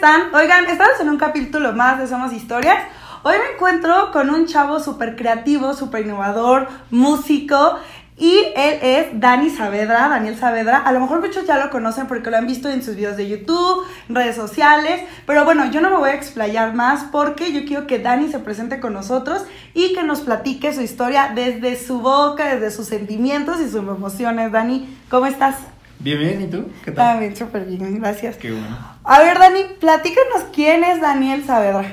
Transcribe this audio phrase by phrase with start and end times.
[0.00, 0.34] están?
[0.34, 2.82] Oigan, estamos en un capítulo más de Somos Historias.
[3.22, 7.78] Hoy me encuentro con un chavo súper creativo, súper innovador, músico.
[8.16, 10.78] Y él es Dani Saavedra, Daniel Saavedra.
[10.78, 13.28] A lo mejor muchos ya lo conocen porque lo han visto en sus videos de
[13.28, 15.02] YouTube, redes sociales.
[15.26, 18.38] Pero bueno, yo no me voy a explayar más porque yo quiero que Dani se
[18.38, 19.44] presente con nosotros
[19.74, 24.50] y que nos platique su historia desde su boca, desde sus sentimientos y sus emociones.
[24.50, 25.56] Dani, ¿cómo estás?
[25.98, 26.64] Bien, bien, ¿y tú?
[26.82, 27.12] ¿Qué tal?
[27.12, 28.36] También súper bien, gracias.
[28.36, 28.78] Qué bueno.
[29.12, 31.84] A ver, Dani, platícanos quién es Daniel Saavedra.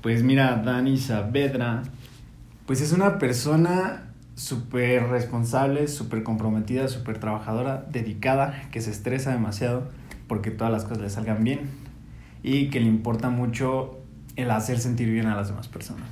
[0.00, 1.82] Pues mira, Dani Saavedra,
[2.66, 9.88] pues es una persona súper responsable, súper comprometida, súper trabajadora, dedicada, que se estresa demasiado
[10.28, 11.62] porque todas las cosas le salgan bien
[12.44, 13.98] y que le importa mucho
[14.36, 16.06] el hacer sentir bien a las demás personas.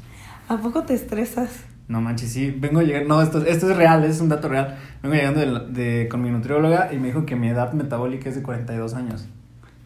[0.49, 1.61] ¿A poco te estresas?
[1.87, 4.79] No manches, sí, vengo a llegar, no, esto, esto es real, es un dato real.
[5.01, 8.35] Vengo llegando de, de- con mi nutrióloga y me dijo que mi edad metabólica es
[8.35, 9.29] de 42 años.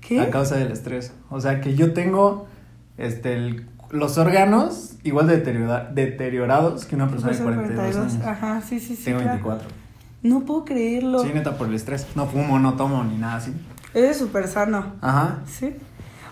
[0.07, 0.21] ¿Qué?
[0.21, 1.12] A causa del estrés.
[1.31, 2.47] O sea que yo tengo
[2.99, 8.13] este, el- los órganos igual de deteriora- deteriorados que una persona de Pues, 42, 42.
[8.15, 8.27] años.
[8.27, 9.05] Ajá, sí, sí, sí.
[9.05, 9.33] Tengo claro.
[9.35, 9.69] 24.
[10.23, 11.21] No puedo creerlo.
[11.23, 12.07] Sí, neta, por el estrés.
[12.17, 13.53] No fumo, no tomo ni nada así.
[13.95, 14.95] Eres súper sano.
[15.01, 15.39] Ajá.
[15.47, 15.75] Sí.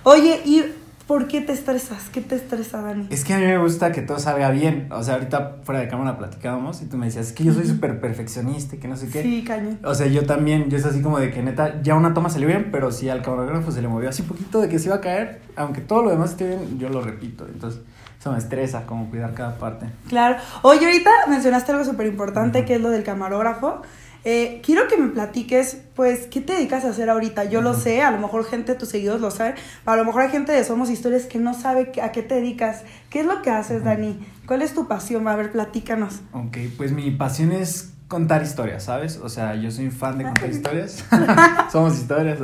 [0.03, 0.65] Oye, ¿y
[1.07, 2.09] por qué te estresas?
[2.11, 3.07] ¿Qué te estresa, Dani?
[3.11, 4.89] Es que a mí me gusta que todo salga bien.
[4.91, 7.67] O sea, ahorita fuera de cámara platicábamos y tú me decías, es que yo soy
[7.67, 9.23] súper perfeccionista y que no sé qué.
[9.23, 9.79] Sí, cañón.
[9.85, 12.49] O sea, yo también, yo es así como de que neta, ya una toma salió
[12.49, 15.01] bien, pero si al camarógrafo se le movió así poquito de que se iba a
[15.01, 17.47] caer, aunque todo lo demás esté bien, yo lo repito.
[17.47, 17.81] Entonces,
[18.19, 19.87] eso me estresa, como cuidar cada parte.
[20.09, 20.37] Claro.
[20.63, 23.83] Oye, ahorita mencionaste algo súper importante que es lo del camarógrafo.
[24.25, 27.45] Eh, quiero que me platiques, pues, ¿qué te dedicas a hacer ahorita?
[27.45, 30.23] Yo lo sé, a lo mejor gente tus seguidores lo sabe, pero a lo mejor
[30.23, 32.85] hay gente de Somos Historias que no sabe a qué te dedicas.
[33.11, 33.85] ¿Qué es lo que haces.
[33.85, 34.19] Dani?
[34.47, 35.29] ¿Cuál es tu pasión?
[35.29, 36.23] A ver, platícanos.
[36.33, 39.19] Ok, pues mi pasión es contar historias, ¿sabes?
[39.23, 41.05] O sea, yo soy fan de contar historias.
[41.73, 42.39] Somos historias.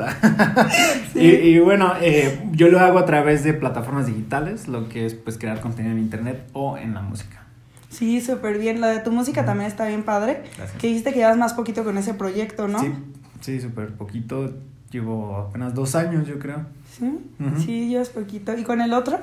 [1.14, 5.14] y, y bueno, eh, yo lo hago a través de plataformas digitales, lo que es
[5.14, 7.39] pues crear contenido en internet o en la música.
[7.90, 8.80] Sí, súper bien.
[8.80, 10.44] Lo de tu música también está bien padre.
[10.56, 10.78] Gracias.
[10.80, 12.78] Que dijiste que llevas más poquito con ese proyecto, ¿no?
[12.80, 12.92] Sí,
[13.40, 14.54] sí, súper poquito.
[14.90, 16.66] Llevo apenas dos años, yo creo.
[16.90, 17.18] ¿Sí?
[17.64, 18.56] Sí, llevas poquito.
[18.56, 19.18] ¿Y con el otro?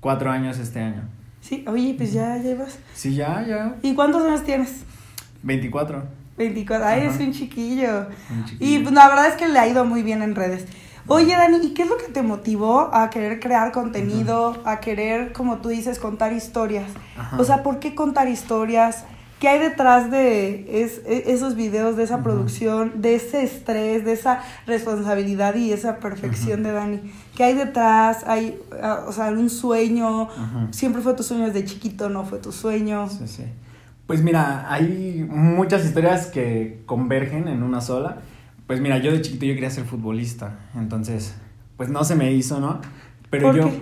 [0.00, 1.02] Cuatro años este año.
[1.40, 2.78] Sí, oye, pues ya llevas.
[2.94, 3.76] Sí, ya, ya.
[3.82, 4.82] ¿Y cuántos años tienes?
[5.42, 6.04] 24.
[6.38, 6.86] 24.
[6.86, 7.14] Ay, Ajá.
[7.14, 8.06] es un chiquillo.
[8.30, 8.82] Un Y chiquillo.
[8.84, 10.66] pues, la verdad es que le ha ido muy bien en redes.
[11.06, 15.32] Oye, Dani, ¿y qué es lo que te motivó a querer crear contenido, a querer,
[15.32, 16.90] como tú dices, contar historias?
[17.38, 19.04] O sea, ¿por qué contar historias?
[19.38, 24.12] ¿Qué hay detrás de es- e- esos videos, de esa producción, de ese estrés, de
[24.12, 27.12] esa responsabilidad y esa perfección de Dani?
[27.36, 28.24] ¿Qué hay detrás?
[28.26, 28.58] ¿Hay,
[29.06, 30.28] o sea, un sueño?
[30.70, 32.08] ¿Siempre fue tu sueño desde chiquito?
[32.08, 33.08] ¿No fue tu sueño?
[33.10, 33.44] Sí, sí.
[34.06, 38.18] Pues mira, hay muchas historias que convergen en una sola.
[38.66, 41.34] Pues mira, yo de chiquito yo quería ser futbolista, entonces,
[41.76, 42.80] pues no se me hizo, ¿no?
[43.30, 43.80] Pero ¿Por yo, qué?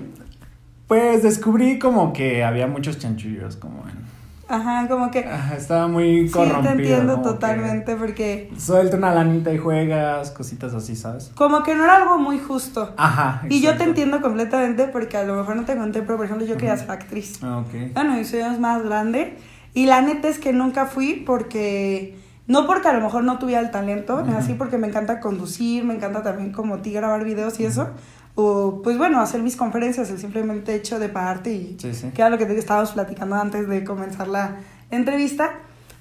[0.89, 4.03] pues descubrí como que había muchos chanchullos, como en...
[4.49, 5.21] Ajá, como que...
[5.21, 6.63] Ajá, estaba muy Sí, corrompido.
[6.63, 11.31] te entiendo totalmente porque Suelta una lanita y juegas, cositas así, ¿sabes?
[11.37, 12.93] como que no era algo muy justo.
[12.99, 13.43] Ajá.
[13.49, 16.45] Y yo te entiendo completamente porque a lo mejor no te conté, pero por ejemplo
[16.47, 17.39] yo quería ser actriz.
[17.43, 17.95] Ah, ok.
[17.95, 19.39] Bueno, mi sueño es más grande
[19.73, 22.21] y la neta es que nunca fui porque...
[22.47, 24.37] No porque a lo mejor no tuviera el talento, Ujú.
[24.37, 27.91] así porque me encanta conducir, me encanta también como ti grabar videos y eso.
[28.35, 32.11] O pues bueno, hacer mis conferencias, el simplemente hecho de pararte y Sí, sí.
[32.15, 34.57] que era lo que te estábamos platicando antes de comenzar la
[34.91, 35.51] entrevista.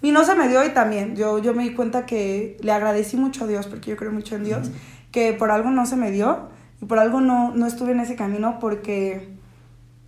[0.01, 3.17] Y no se me dio y también yo, yo me di cuenta que le agradecí
[3.17, 4.71] mucho a Dios, porque yo creo mucho en Dios,
[5.11, 6.49] que por algo no se me dio
[6.81, 9.29] y por algo no, no estuve en ese camino porque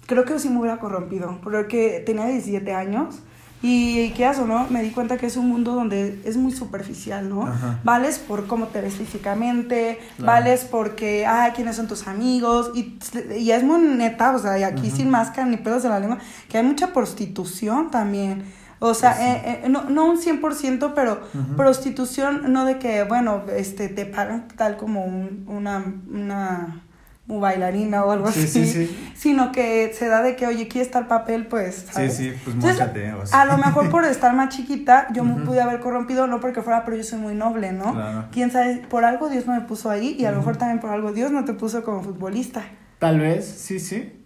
[0.07, 3.19] creo que sí me hubiera corrompido, porque tenía 17 años
[3.65, 7.29] y quieras o no, me di cuenta que es un mundo donde es muy superficial,
[7.29, 7.47] ¿no?
[7.47, 7.79] Ajá.
[7.83, 10.31] Vales por cómo te ves físicamente, Claro.
[10.33, 12.99] vales porque, ah, quiénes son tus amigos, y,
[13.39, 16.17] y es muy neta, o sea, y aquí sin máscara ni pedos de la lengua,
[16.49, 18.43] que hay mucha prostitución también.
[18.79, 19.23] O sea, sí.
[19.23, 21.21] eh, eh, no, no un 100%, pero
[21.55, 25.81] prostitución no de que, bueno, este, te pagan tal como un- una,
[26.11, 26.81] una
[27.25, 29.13] bailarina o algo Sí, así, sí, sí.
[29.15, 31.47] sino que se da de que, oye, ¿quieres estar papel?
[31.47, 32.17] Pues, Sí, ¿sabes?
[32.17, 33.13] sí, pues Entonces, móchate.
[33.13, 33.41] o sea.
[33.41, 36.83] A lo mejor por estar más chiquita, yo me pude haber corrompido, no porque fuera,
[36.83, 37.93] pero yo soy muy noble, ¿no?
[37.93, 38.25] Claro.
[38.31, 40.89] Quién sabe, por algo Dios no me puso ahí y a lo mejor también por
[40.89, 42.61] algo Dios no te puso como futbolista.
[42.99, 44.19] Tal vez, sí, sí.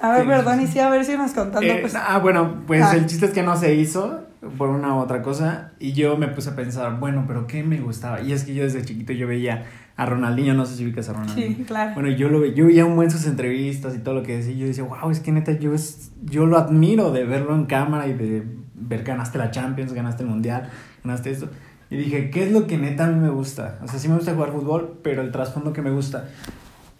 [0.00, 0.72] A ver, perdón, y sí.
[0.74, 1.62] sí, a ver si nos contando.
[1.62, 1.94] Eh, pues.
[1.94, 2.96] ah, bueno, pues Ah.
[2.96, 4.26] el chiste es que no se hizo
[4.58, 7.80] por una u otra cosa y yo me puse a pensar, bueno, pero ¿qué me
[7.80, 8.20] gustaba?
[8.20, 9.64] Y es que yo desde chiquito yo veía
[9.96, 11.56] a Ronaldinho, no sé si ubicas a Ronaldinho.
[11.56, 11.94] Sí, claro.
[11.94, 14.52] Bueno, yo lo ve- yo veía un buen sus entrevistas y todo lo que decía,
[14.52, 17.66] y yo decía, wow, es que neta yo es, yo lo admiro de verlo en
[17.66, 18.42] cámara y de
[18.74, 20.68] ver ganaste la Champions, ganaste el Mundial,
[21.04, 21.48] ganaste esto.
[21.90, 23.78] Y dije, ¿qué es lo que neta a mí me gusta?
[23.82, 26.28] O sea, sí me gusta jugar fútbol, pero el trasfondo que me gusta.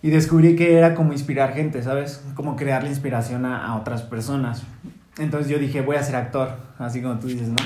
[0.02, 2.22] Y descubrí que era como inspirar gente, ¿sabes?
[2.34, 4.62] Como crearle inspiración a, a otras personas.
[5.19, 7.56] Entonces yo dije, voy a ser actor, así como tú dices, ¿no?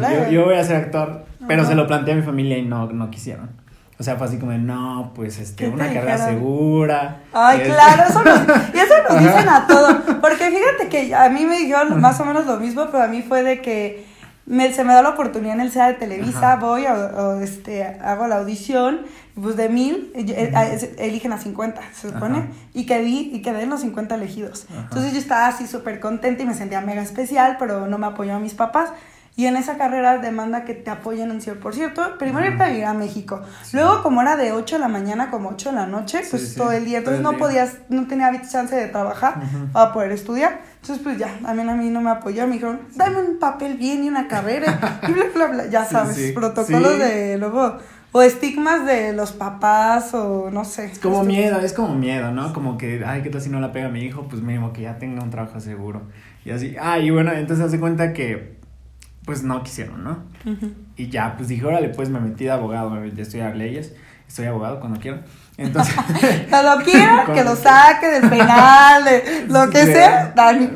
[0.00, 1.70] Dije, yo, yo, voy a ser actor, pero Ajá.
[1.70, 3.50] se lo planteé a mi familia y no, no quisieron.
[3.98, 6.34] O sea, fue así como, no, pues este, ¿Qué te una carrera dijeron?
[6.34, 7.20] segura.
[7.32, 8.38] Ay, este- claro, eso nos,
[8.74, 9.96] y eso nos dicen a todos.
[10.20, 13.22] Porque fíjate que a mí me dijeron más o menos lo mismo, pero a mí
[13.22, 14.04] fue de que
[14.46, 16.56] me, se me da la oportunidad en el SEA de Televisa, Ajá.
[16.56, 19.00] voy, o, o, este, hago la audición,
[19.40, 22.46] pues de mil, eh, eligen a 50, se supone, Ajá.
[22.72, 24.66] y quedé, y quedé en los 50 elegidos.
[24.76, 28.34] Entonces yo estaba así súper contenta y me sentía mega especial, pero no me apoyó
[28.34, 28.90] a mis papás.
[29.36, 32.18] Y en esa carrera demanda que te apoyen un 100%.
[32.18, 33.42] Primero irte a vivir a México.
[33.72, 36.50] Luego, como era de 8 de la mañana como 8 de la noche, Sí, pues
[36.50, 36.98] sí, todo el día.
[36.98, 37.38] Entonces no día.
[37.40, 39.72] podías, no tenía chance de trabajar Ujú.
[39.72, 40.60] para poder estudiar.
[40.80, 42.46] Entonces, pues ya, también a mí no me apoyó.
[42.46, 45.00] Me dijeron, dame un papel bien y una carrera.
[45.08, 45.66] Y bla, bla, bla.
[45.66, 46.32] Ya Sí, sabes, sí.
[46.32, 46.98] protocolos Sí.
[47.00, 47.78] de luego.
[48.12, 50.84] O estigmas de los papás, o no sé.
[50.84, 52.52] Es como miedo, es como miedo, ¿no?
[52.52, 54.28] Como que, ay, ¿qué tal si no la pega mi hijo?
[54.28, 56.02] Pues mínimo que ya tenga un trabajo seguro.
[56.44, 58.62] Y así, ah, y bueno, entonces hace cuenta que,
[59.24, 60.18] pues no quisieron, ¿no?
[60.96, 63.94] Y ya, pues dije, órale, pues me metí de abogado, de estudiar leyes,
[64.28, 65.22] estoy abogado cuando quiera.
[65.56, 65.94] Entonces,
[66.50, 70.68] Cuando quiera, que lo saque del penal, de lo que sea, Dani.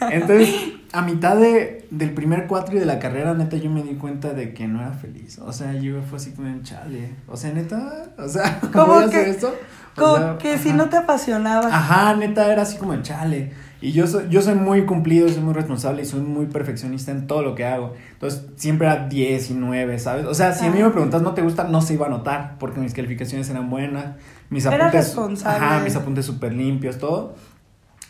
[0.00, 0.54] Entonces,
[0.92, 4.54] a mitad de, del primer cuatri de la carrera, neta, yo me di cuenta de
[4.54, 5.38] que no era feliz.
[5.38, 7.10] O sea, yo fue así como, chale.
[7.28, 9.54] O sea, neta, o sea, ¿Cómo voy a hacer que- esto?
[9.96, 11.68] O Como sea, que si no te apasionaba.
[11.68, 13.52] Ajá, neta, era así como chale.
[13.84, 17.26] Y yo soy, yo soy muy cumplido, soy muy responsable y soy muy perfeccionista en
[17.26, 17.92] todo lo que hago.
[18.14, 20.24] Entonces, siempre era 10 y 9, ¿sabes?
[20.24, 20.86] O sea, si a mí Ah.
[20.86, 24.14] me preguntas no te gusta, no se iba a notar, porque mis calificaciones eran buenas,
[24.48, 25.04] mis Eras apuntes.
[25.06, 25.66] responsable.
[25.66, 27.34] Ajá, mis apuntes súper limpios, todo.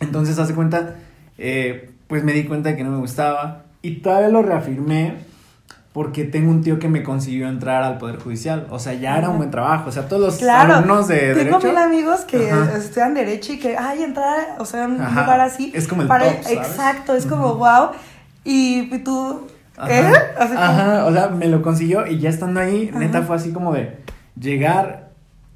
[0.00, 0.94] Entonces, hace cuenta,
[1.38, 3.64] eh, pues me di cuenta de que no me gustaba.
[3.82, 5.14] Y todavía lo reafirmé
[5.94, 8.66] porque tengo un tío que me consiguió entrar al Poder Judicial.
[8.68, 9.88] O sea, ya era un buen trabajo.
[9.88, 10.74] O sea, todos los Claro.
[10.74, 11.68] alumnos de Tengo Derecho.
[11.68, 12.76] mil amigos que Ajá.
[12.76, 15.20] estudian Derecho y que, ay, entrar, o sea, un Ajá.
[15.22, 15.70] lugar así.
[15.72, 16.58] Es como el para- top, ¿sabes?
[16.58, 17.90] Exacto, es como, wow.
[18.42, 19.46] Y tú,
[19.76, 20.16] Así como-
[20.60, 23.96] ajá, o sea, me lo consiguió y ya estando ahí, neta fue así como de
[24.38, 25.10] llegar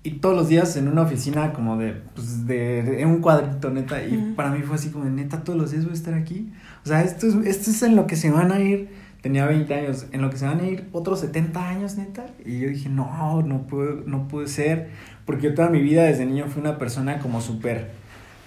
[0.04, 3.70] y todos los días en una oficina como de, pues, de, de- en un cuadrito,
[3.70, 6.14] neta, y para mí fue así como de, neta, todos los días voy a estar
[6.14, 6.52] aquí.
[6.84, 8.88] O sea, esto es, esto es en lo que se van a ir,
[9.20, 12.60] tenía 20 años, en lo que se van a ir otros 70 años, neta, y
[12.60, 14.90] yo dije, no, no puede, no puede ser,
[15.24, 17.90] porque yo toda mi vida desde niño fui una persona como súper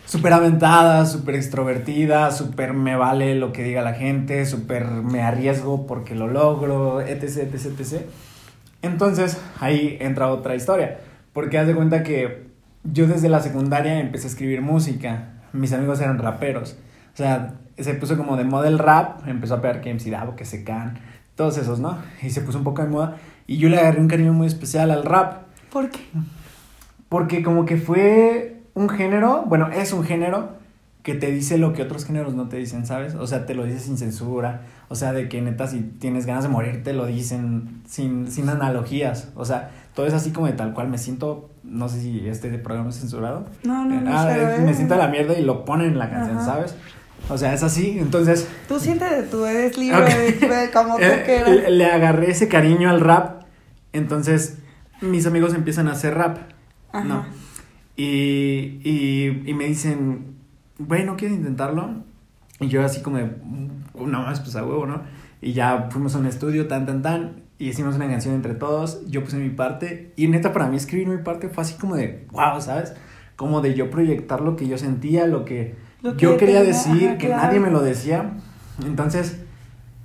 [0.05, 5.87] súper aventada, súper extrovertida, súper me vale lo que diga la gente, súper me arriesgo
[5.87, 8.01] porque lo logro, etc, etc, etc.
[8.81, 10.99] Entonces, ahí entra otra historia,
[11.31, 12.47] porque haz de cuenta que
[12.83, 16.75] yo desde la secundaria empecé a escribir música, mis amigos eran raperos,
[17.13, 20.35] o sea, se puso como de moda el rap, empezó a pegar que MC Davo,
[20.35, 20.97] que se can,
[21.35, 21.97] todos esos, ¿no?
[22.21, 23.17] Y se puso un poco de moda,
[23.47, 25.99] y yo le agarré un cariño muy especial al rap, ¿Por qué?
[27.09, 30.61] porque como que fue un género, bueno, es un género
[31.03, 33.15] que te dice lo que otros géneros no te dicen, ¿sabes?
[33.15, 36.43] O sea, te lo dice sin censura, o sea, de que neta si tienes ganas
[36.43, 40.53] de morir te lo dicen sin, sin analogías, o sea, todo es así como de
[40.53, 44.11] tal cual, me siento, no sé si este programa es censurado, No, no, no.
[44.15, 44.61] Ah, ¿eh?
[44.63, 46.45] me siento a la mierda y lo ponen en la canción, Ajá.
[46.45, 46.75] ¿sabes?
[47.29, 48.47] O sea, es así, entonces...
[48.67, 51.49] Tú sientes, tú eres libre, de- como tú Eh, quieras.
[51.49, 53.43] le, le agarré ese cariño al rap,
[53.93, 54.57] entonces
[55.01, 56.37] mis amigos empiezan a hacer rap,
[56.91, 57.03] Ajá.
[57.05, 57.25] ¿no?
[57.95, 60.35] Y, y, y me dicen,
[60.77, 62.03] bueno, ¿quieres intentarlo?
[62.59, 65.01] Y yo así como de, "Mm, no más, pues a huevo, ¿no?
[65.41, 69.01] Y ya fuimos a un estudio, tan, tan, tan, y hicimos una canción entre todos,
[69.07, 72.27] yo puse mi parte, y neta para mí escribir mi parte fue así como de,
[72.31, 72.93] wow, ¿sabes?
[73.35, 77.09] Como de yo proyectar lo que yo sentía, lo que, Lo que yo quería decir,
[77.09, 77.43] ajá, que claro.
[77.43, 78.31] nadie me lo decía.
[78.85, 79.37] Entonces,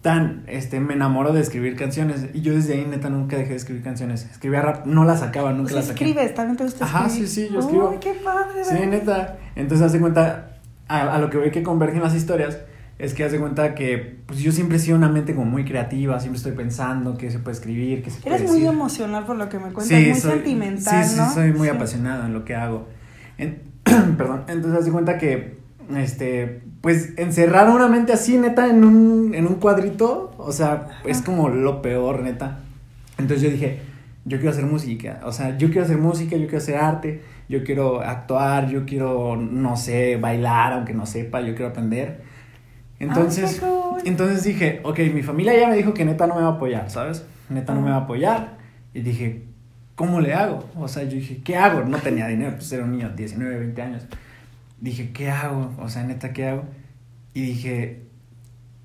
[0.02, 3.56] tan, este, me enamoro de escribir canciones, y yo desde ahí neta nunca dejé de
[3.56, 4.24] escribir canciones.
[4.30, 6.04] Escribía rap, no las sacaba, O nunca sea, las saqué.
[6.04, 7.28] escribes, también te gusta Ajá, escribir.
[7.28, 7.90] sí, sí, yo escribo.
[7.92, 8.64] Ay, qué padre.
[8.64, 9.36] Sí, neta.
[9.56, 12.58] Entonces, hace cuenta, a, a lo que veo que convergen las historias,
[12.98, 16.18] es que hace cuenta que pues yo siempre he sido una mente como muy creativa,
[16.20, 18.72] siempre estoy pensando qué se puede escribir, qué se puede Eres muy decir.
[18.74, 21.30] emocional por lo que me cuentas, Sí, muy soy- sentimental, sí, sí, ¿no?
[21.30, 21.74] soy muy Sí.
[21.74, 22.88] apasionado en lo que hago.
[23.36, 23.60] En-
[24.16, 25.58] perdón, entonces hace cuenta que,
[25.96, 31.22] este, pues encerrar una mente así, neta, en un, en un cuadrito, o sea, es
[31.22, 32.60] como lo peor, neta.
[33.18, 33.80] Entonces yo dije,
[34.24, 37.62] yo quiero hacer música, o sea, yo quiero hacer música, yo quiero hacer arte, yo
[37.64, 42.22] quiero actuar, yo quiero, no sé, bailar, aunque no sepa, yo quiero aprender.
[42.98, 46.48] Entonces, Ay, entonces dije, ok, mi familia ya me dijo que neta no me va
[46.48, 47.24] a apoyar, ¿sabes?
[47.48, 48.56] Neta no me va a apoyar.
[48.94, 49.44] Y dije,
[49.94, 50.64] ¿cómo le hago?
[50.76, 51.84] O sea, yo dije, ¿qué hago?
[51.84, 54.06] No tenía dinero, pues era un niño, 19, 20 años.
[54.80, 55.72] Dije, ¿qué hago?
[55.78, 56.64] O sea, neta, ¿qué hago?
[57.34, 58.02] Y dije,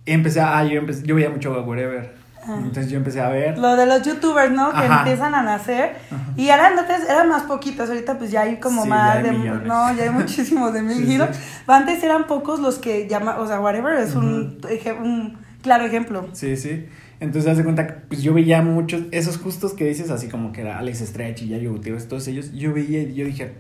[0.06, 2.20] empecé a, ah, yo, empecé, yo veía mucho Wherever.
[2.48, 3.58] Entonces yo empecé a ver.
[3.60, 4.72] Lo de los youtubers, ¿no?
[4.72, 5.00] Que Ajá.
[5.00, 5.96] empiezan a nacer.
[6.36, 9.32] Y eran antes, eran más poquitos, ahorita pues ya hay como Sí, más hay de
[9.32, 9.68] millones.
[9.68, 11.30] no, ya hay muchísimos de mil Sí, giros.
[11.36, 11.42] sí.
[11.68, 14.60] Antes eran pocos los que llaman, o sea, whatever es un,
[15.04, 16.28] un claro ejemplo.
[16.34, 16.88] Sí, sí.
[17.20, 20.52] Entonces, haz de cuenta que pues, yo veía muchos, esos justos que dices, así como
[20.52, 23.54] que era Alex Stretch y Yayo Gutiérrez, todos ellos, yo veía y yo dije,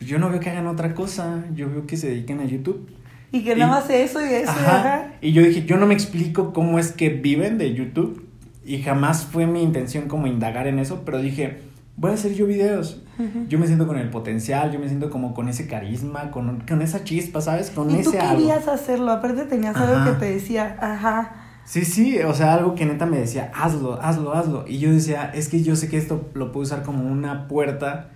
[0.00, 2.88] yo no veo que hagan otra cosa, yo veo que se dediquen a YouTube.
[3.32, 4.78] Y que nada más eso y eso, y Ajá.
[4.78, 5.12] ajá.
[5.20, 8.24] Y yo dije, yo no me explico cómo es que viven de YouTube
[8.64, 11.58] y jamás fue mi intención como indagar en eso, pero dije,
[11.96, 13.02] voy a hacer yo videos.
[13.18, 13.46] Ujú.
[13.48, 16.80] Yo me siento con el potencial, yo me siento como con ese carisma, con, con
[16.80, 17.70] esa chispa, ¿sabes?
[17.70, 18.36] Con Y tú ese algo.
[18.38, 20.12] querías hacerlo, aparte tenías algo Ajá.
[20.12, 21.32] que te decía, ajá.
[21.64, 24.64] Sí, sí, o sea, algo que neta me decía, hazlo, hazlo, hazlo.
[24.66, 28.08] Y yo decía, es que yo sé que esto lo puedo usar como una puerta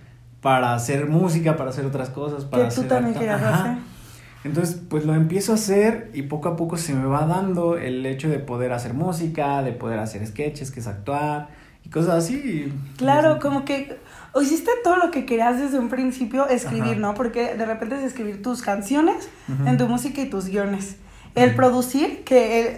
[0.43, 3.77] para hacer música, para hacer otras cosas, para Que tú hacer también acta- querías hacer.
[4.43, 8.05] Entonces, pues lo empiezo a hacer y poco a poco se me va dando el
[8.05, 11.47] hecho de poder hacer música, de poder hacer sketches, que es actuar
[11.85, 12.71] y cosas así.
[12.97, 13.97] Claro, como que
[14.33, 16.99] o hiciste todo lo que querías desde un principio escribir, Ajá.
[16.99, 17.13] ¿no?
[17.13, 19.29] Porque de repente es escribir tus canciones
[19.65, 20.97] en tu música y tus guiones.
[21.35, 22.77] El producir, que el-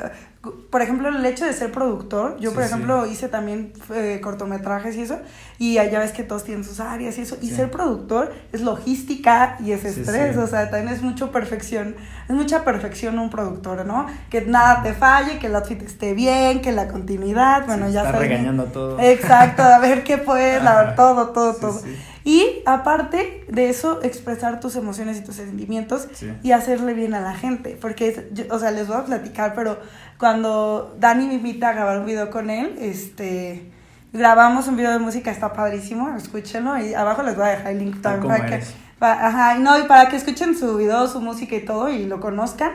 [0.69, 2.69] por ejemplo, el hecho de ser productor, yo Sí, por sí.
[2.69, 5.19] ejemplo hice también eh, cortometrajes y eso,
[5.57, 7.55] y ya ves que todos tienen sus áreas y eso, y Sí.
[7.55, 11.95] ser productor es logística y es estrés, o sea, también es mucho perfección,
[12.29, 14.05] es mucha perfección un productor, ¿no?
[14.29, 18.11] Que nada te falle, que el outfit esté bien, que la continuidad, bueno, ya está
[18.13, 18.27] sabes.
[18.29, 18.99] regañando todo.
[18.99, 20.83] Exacto, a ver qué puedes, Ajá.
[20.83, 21.81] ver, todo, todo, Sí, todo.
[22.25, 26.33] Y aparte de eso, expresar tus emociones y tus sentimientos Sí.
[26.43, 27.77] y hacerle bien a la gente.
[27.79, 29.77] Porque, es- yo- o sea, les voy a platicar, pero
[30.17, 33.69] cuando Dani me invita a grabar un video con él, este,
[34.11, 37.77] grabamos un video de música, está padrísimo, escúchenlo y abajo les voy a dejar el
[37.79, 38.65] link también ¿Cómo para que,
[38.99, 42.71] ajá, no, y para que escuchen su video, su música y todo y lo conozcan.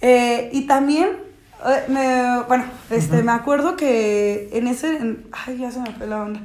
[0.00, 1.10] Eh, y también,
[1.64, 6.08] eh, me, bueno, este, me acuerdo que en ese, en- ay, ya se me fue
[6.08, 6.40] la onda.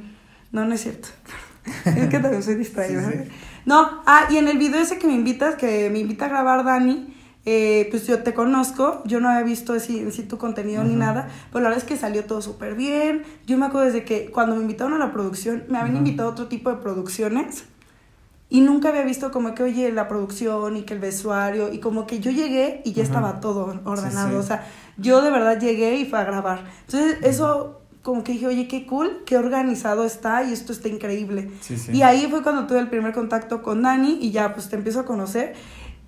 [0.52, 1.08] No, no es cierto.
[1.84, 3.10] es que también soy distraída.
[3.10, 3.30] Sí, sí.
[3.66, 6.64] No, ah, y en el video ese que me invitas, que me invita a grabar
[6.64, 7.14] Dani,
[7.46, 10.94] eh, pues yo te conozco, yo no había visto así, en sí tu contenido ni
[10.94, 13.22] nada, pero la verdad es que salió todo súper bien.
[13.46, 16.32] Yo me acuerdo desde que cuando me invitaron a la producción, me habían invitado a
[16.32, 17.64] otro tipo de producciones
[18.50, 22.06] y nunca había visto como que, oye, la producción y que el vestuario y como
[22.06, 24.36] que yo llegué y ya estaba todo ordenado, sí.
[24.36, 24.66] o sea,
[24.98, 26.64] yo de verdad llegué y fue a grabar.
[26.86, 31.50] Entonces, eso como que dije, oye, qué cool, qué organizado está y esto está increíble.
[31.60, 31.92] Sí, sí.
[31.92, 35.00] Y ahí fue cuando tuve el primer contacto con Dani y ya pues te empiezo
[35.00, 35.54] a conocer.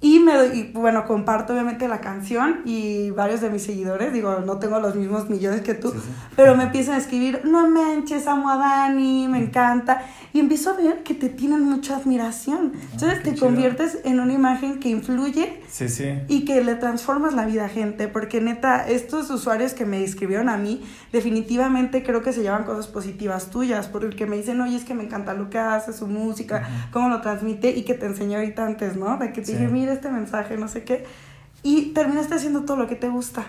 [0.03, 4.41] Y me doy- y, bueno, comparto obviamente la canción y varios de mis seguidores, digo,
[4.45, 6.11] no tengo los mismos millones que tú, Sí, sí.
[6.37, 10.03] pero me empiezan a escribir, no manches, amo a Dani, me encanta.
[10.35, 12.73] Y empiezo a ver que te tienen mucha admiración.
[12.93, 13.47] Entonces qué te chido.
[13.47, 15.87] conviertes en una imagen que influye Sí,
[16.29, 20.49] y que le transformas la vida a gente, porque neta, estos usuarios que me escribieron
[20.49, 20.83] a mí,
[21.13, 25.05] definitivamente creo que se llevan cosas positivas tuyas, porque me dicen, oye, es que me
[25.05, 28.97] encanta lo que hace, su música, cómo lo transmite, y que te enseñé ahorita antes,
[28.97, 29.17] ¿no?
[29.19, 31.05] De que te dije, mira este mensaje, no sé qué,
[31.63, 33.45] y terminaste haciendo todo lo que te gusta.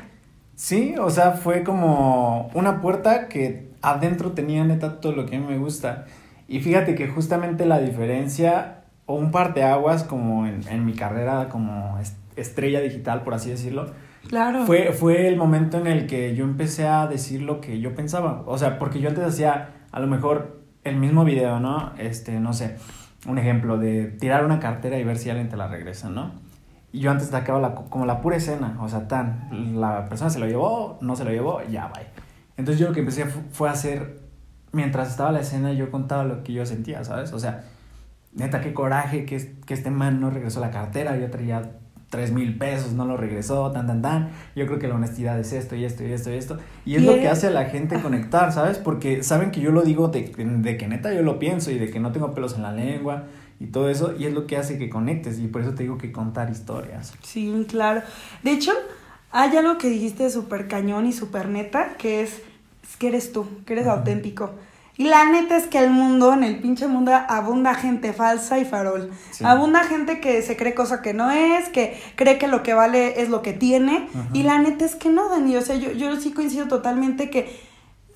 [0.56, 5.40] Sí, o sea, fue como una puerta que adentro tenía neta todo lo que a
[5.40, 6.06] mí me gusta.
[6.48, 10.94] Y fíjate que justamente la diferencia, o un par de aguas como en, en mi
[10.94, 13.88] carrera como est- estrella digital, por así decirlo,
[14.30, 14.66] Claro.
[14.66, 18.44] fue, fue el momento en el que yo empecé a decir lo que yo pensaba.
[18.46, 21.94] O sea, porque yo antes hacía a lo mejor el mismo video, ¿no?
[21.98, 22.78] Este, no sé,
[23.28, 26.32] un ejemplo de tirar una cartera y ver si alguien te la regresa, ¿no?
[26.92, 30.40] Y yo antes sacaba la, como la pura escena, o sea, tan, la persona se
[30.40, 32.06] lo llevó, no se lo llevó, ya, bye.
[32.58, 34.20] Entonces yo lo que empecé fu- fue a hacer,
[34.72, 37.34] mientras estaba la escena, yo contaba lo que yo sentía, ¿sabes?
[37.34, 37.64] O sea,
[38.34, 41.72] neta, qué coraje que, que este man no regresó la cartera, yo traía
[42.14, 44.30] tres mil pesos, no lo regresó, tan, tan, tan.
[44.56, 46.60] Yo creo que la honestidad es esto y esto y esto y esto.
[46.86, 48.78] Y es lo que hace a la gente conectar, ¿sabes?
[48.78, 51.90] Porque saben que yo lo digo de, de que neta yo lo pienso y de
[51.90, 53.24] que no tengo pelos en la lengua
[53.60, 54.14] y todo eso.
[54.16, 55.40] Y es lo que hace que conectes.
[55.40, 57.16] Y por eso te digo que contar historias.
[57.24, 58.04] Sí, claro.
[58.44, 58.74] De hecho,
[59.32, 62.44] hay algo que dijiste súper cañón y súper neta, que es,
[62.84, 64.52] es que eres tú, que eres auténtico.
[64.96, 68.66] Y la neta es que el mundo, en el pinche mundo, abunda gente falsa y
[68.66, 69.12] farol.
[69.32, 69.44] Sí.
[69.44, 73.22] Abunda gente que se cree cosa que no es, que cree que lo que vale
[73.22, 74.08] es lo que tiene.
[74.34, 75.56] Y la neta es que no, Dani.
[75.58, 77.60] O sea, yo, yo sí coincido totalmente que,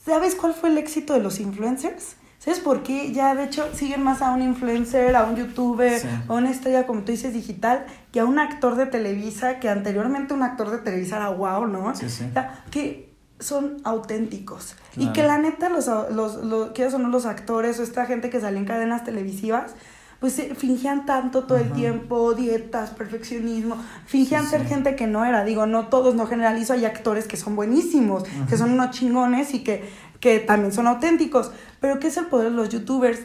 [0.05, 2.15] ¿sabes cuál fue el éxito de los influencers?
[2.37, 3.11] ¿Sabes por qué?
[3.11, 6.07] Ya, de hecho, siguen más a un influencer, a un youtuber, Sí.
[6.27, 10.35] a una estrella, como tú dices, digital, que a un actor de Televisa, que anteriormente
[10.35, 11.95] un actor de Televisa era wow, ¿no?
[11.95, 12.25] Sí, sí.
[12.29, 13.06] O sea, que
[13.39, 14.75] son auténticos.
[14.95, 18.39] Y que la neta, los, los, los, o no, los actores o esta gente que
[18.41, 19.73] sale en cadenas televisivas,
[20.19, 25.43] pues eh, fingían tanto todo el tiempo, dietas, perfeccionismo, fingían ser gente que no era,
[25.43, 29.63] digo, no todos, no generalizo, hay actores que son buenísimos, que son unos chingones y
[29.63, 29.87] que,
[30.19, 33.19] que también son auténticos, pero ¿qué es el poder de los youtubers?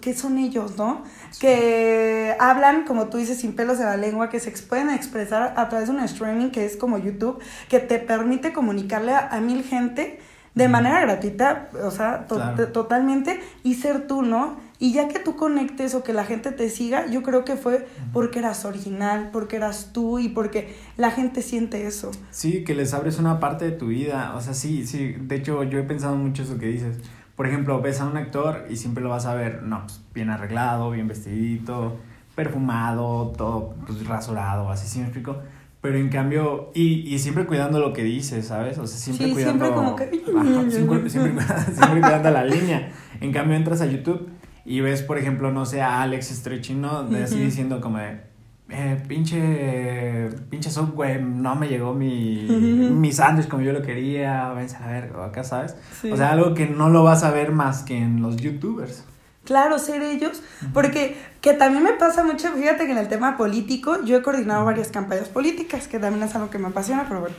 [0.00, 1.02] ¿Qué son ellos, no?
[1.40, 5.68] Que hablan, como tú dices, sin pelos de la lengua, que se pueden expresar a
[5.68, 10.20] través de un streaming que es como YouTube, que te permite comunicarle a mil gente
[10.54, 14.64] de manera gratuita, o sea, totalmente, y ser tú, ¿no?
[14.78, 17.86] Y ya que tú conectes o que la gente te siga, yo creo que fue
[18.12, 22.10] porque eras original, porque eras tú y porque la gente siente eso.
[22.30, 25.62] Sí, que les abres una parte de tu vida, o sea, sí, sí, de hecho
[25.62, 26.98] yo he pensado mucho eso que dices.
[27.36, 30.30] Por ejemplo, ves a un actor y siempre lo vas a ver, no, pues bien
[30.30, 31.96] arreglado, bien vestidito,
[32.34, 35.38] perfumado, todo pues, rasurado, así, ¿sí me explico?
[35.80, 38.76] Pero en cambio, y, y siempre cuidando lo que dices, ¿sabes?
[38.78, 39.66] O sea, siempre cuidando.
[39.66, 40.70] Siempre como que.
[40.70, 42.90] siempre, siempre, cuidando la línea.
[43.20, 44.28] En cambio, entras a YouTube
[44.66, 48.20] y ves, por ejemplo, no sé, a Alex Stretchino, de así diciendo como de.
[48.68, 54.76] Eh, pinche, pinche Subway, no me llegó mi, mi sándwich como yo lo quería, vence
[54.76, 55.76] a ver, acá, ¿sabes?
[56.10, 59.04] O sea, algo que no lo vas a ver más que en los youtubers.
[59.44, 60.42] Claro, ser ellos,
[60.74, 64.64] porque que también me pasa mucho, fíjate que en el tema político, yo he coordinado
[64.64, 67.36] varias campañas políticas, que también es algo que me apasiona, pero bueno.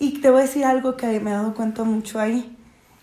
[0.00, 2.56] Y te voy a decir algo que me he dado cuenta mucho ahí,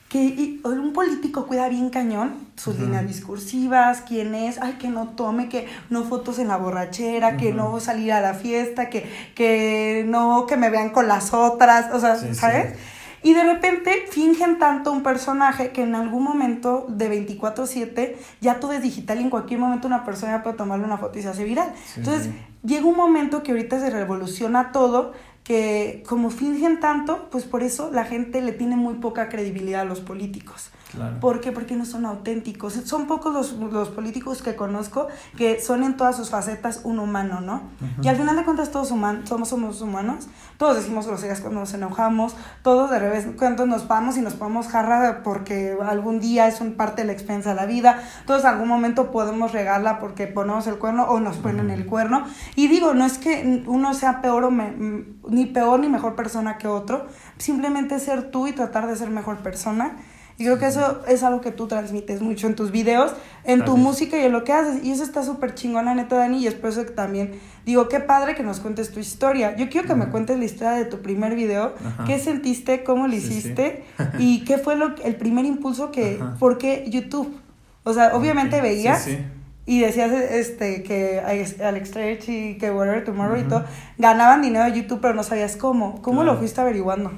[0.09, 5.49] que un político cuida bien cañón sus líneas discursivas, quién es, ay, que no tome,
[5.49, 10.45] que no fotos en la borrachera, que no salir a la fiesta, que, que no
[10.47, 12.77] que me vean con las otras, o sea, ¿sabes?
[13.23, 18.71] Y de repente fingen tanto un personaje que en algún momento de 24/7 ya todo
[18.71, 21.43] es digital y en cualquier momento una persona puede tomarle una foto y se hace
[21.43, 21.73] viral.
[21.97, 22.29] Entonces
[22.63, 25.13] llega un momento que ahorita se revoluciona todo,
[25.47, 29.85] que como fingen tanto, pues por eso la gente le tiene muy poca credibilidad a
[29.85, 30.71] los políticos.
[31.19, 31.51] ¿Por qué?
[31.51, 32.73] Porque no son auténticos.
[32.85, 37.41] Son pocos los, los, políticos que conozco que son en todas sus facetas un humano,
[37.41, 37.63] ¿no?
[38.01, 40.27] Y al final de cuentas todos humanos, somos, somos humanos.
[40.57, 42.35] Todos decimos groserías cuando nos enojamos.
[42.61, 46.75] Todos de revés cuando nos vamos y nos ponemos jarra porque algún día es un
[46.75, 48.01] parte de la experiencia de la vida.
[48.25, 52.23] Todos en algún momento podemos regarla porque ponemos el cuerno o nos ponen el cuerno.
[52.55, 56.67] Y digo, no es que uno sea peor o ni peor ni mejor persona que
[56.67, 57.07] otro.
[57.37, 59.97] Simplemente ser tú y tratar de ser mejor persona
[60.39, 63.11] y creo que eso es algo que tú transmites mucho en tus videos,
[63.43, 64.83] en tu música y en lo que haces.
[64.83, 66.37] Y eso está súper chingona, neta, Dani.
[66.37, 69.55] Y es por eso que también digo, qué padre que nos cuentes tu historia.
[69.55, 71.73] Yo quiero que me cuentes la historia de tu primer video.
[72.05, 72.83] ¿Qué sentiste?
[72.83, 73.83] ¿Cómo lo hististe?
[74.19, 76.19] ¿Y qué fue lo, el primer impulso que...
[76.37, 77.35] ¿Por qué YouTube?
[77.83, 79.07] O sea, obviamente veías...
[79.65, 83.65] Y decías este que Alex Stretch y que Whatever Tomorrow y todo
[83.97, 86.01] ganaban dinero de YouTube, pero no sabías cómo.
[86.01, 87.11] ¿Cómo lo fuiste averiguando?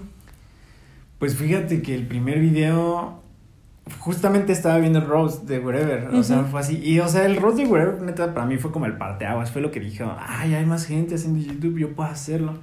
[1.20, 3.22] Pues fíjate que el primer video
[4.00, 6.80] justamente estaba viendo el roast de Wherever, o sea, fue así.
[6.82, 9.62] Y, o sea, el roast de Wherever, neta, para mí fue como el parteaguas, fue
[9.62, 12.54] lo que dije, ay, hay más gente haciendo YouTube, yo puedo hacerlo.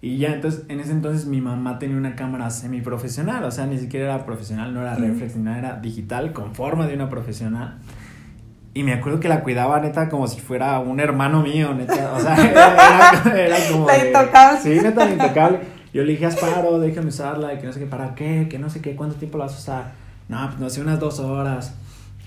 [0.00, 3.78] Y ya, entonces, en ese entonces mi mamá tenía una cámara semiprofesional, o sea, ni
[3.78, 7.78] siquiera era profesional, no era reflex, nada, era digital, con forma de una profesional.
[8.72, 12.20] Y me acuerdo que la cuidaba, neta, como si fuera un hermano mío, neta, o
[12.20, 12.36] sea,
[13.34, 13.86] era, como...
[13.86, 14.60] La intocable.
[14.60, 15.60] Sí, neta, intocable.
[15.96, 18.48] Yo le dije, Asparo, déjame usarla, y que no sé qué, ¿para qué?
[18.50, 19.92] Que no sé qué, ¿cuánto tiempo la vas a usar?
[20.28, 21.72] No, pues no sé, unas dos horas.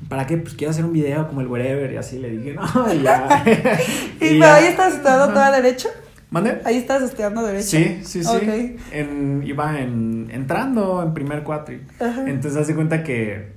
[0.07, 0.37] ¿Para qué?
[0.37, 3.43] Pues quiero hacer un video como el wherever, y así le dije, no, y ya.
[3.45, 5.87] ¿Y, pero ahí estás estudiando todo derecho?
[6.31, 6.59] ¿Mande?
[6.65, 7.77] Ahí estás estudiando derecho.
[7.77, 8.77] Sí, sí, sí.
[8.91, 11.75] En, iba en, entrando en primer cuatro.
[12.25, 13.51] Entonces hace cuenta que,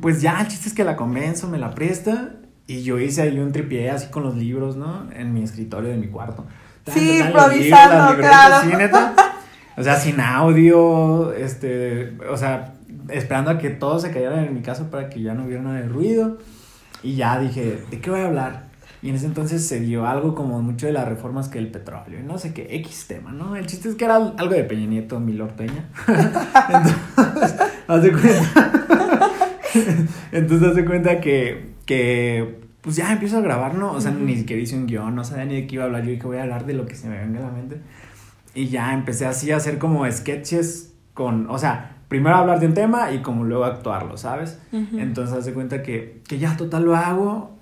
[0.00, 3.38] pues ya, el chiste es que la convenzo, me la presta, y yo hice ahí
[3.38, 5.08] un tripié así con los libros, ¿no?
[5.12, 6.44] En mi escritorio de mi cuarto.
[6.92, 8.68] Sí, improvisando, claro.
[8.68, 9.14] Sí, neta.
[9.76, 12.74] O sea, sin audio, este, o sea,
[13.10, 15.76] esperando a que todo se cayera en mi casa para que ya no hubiera nada
[15.80, 16.38] de ruido.
[17.02, 18.68] Y ya dije, ¿de qué voy a hablar?
[19.00, 22.18] Y en ese entonces se dio algo como mucho de las reformas que el petróleo,
[22.18, 23.54] y no sé qué, X tema, ¿no?
[23.54, 25.88] El chiste es que era algo de Peña Nieto, Milor Peña.
[26.68, 27.54] entonces,
[27.86, 28.72] hace cuenta.
[30.32, 33.92] entonces, hace cuenta que, que pues ya empiezo a grabar, ¿no?
[33.92, 36.04] O sea, ni siquiera hice un guion, no sabía ni de qué iba a hablar.
[36.04, 37.82] Yo dije, voy a hablar de lo que se me venga a la mente.
[38.54, 42.72] Y ya empecé así a hacer como sketches con, o sea, primero hablar de un
[42.72, 44.58] tema y como luego actuarlo, ¿sabes?
[44.72, 47.58] Entonces, haz de cuenta que, que ya total lo hago,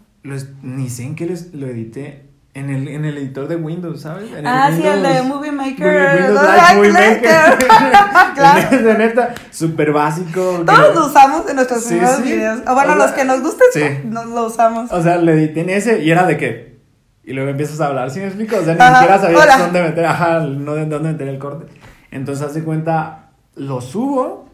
[0.63, 2.26] ni sé en qué lo edité,
[2.57, 4.31] en el, en el editor de Windows, ¿sabes?
[4.47, 6.23] ah, sí, el de Movie Maker.
[6.23, 7.59] Windows Movie Maker.
[8.35, 8.83] claro.
[8.83, 10.63] de neta, súper básico.
[10.65, 12.61] Todos lo usamos en nuestros primeros videos.
[12.67, 13.83] O bueno, los que nos gustan, sí.
[14.07, 14.91] nos lo usamos.
[14.91, 16.77] O sea, le edité en ese y era de que.
[17.25, 18.57] Y luego empiezas a hablar, ¿sí me explico?
[18.57, 21.67] O sea, ni siquiera sabías dónde meter, ajá, no de dónde meter el corte.
[22.11, 24.49] Entonces, hace cuenta, lo subo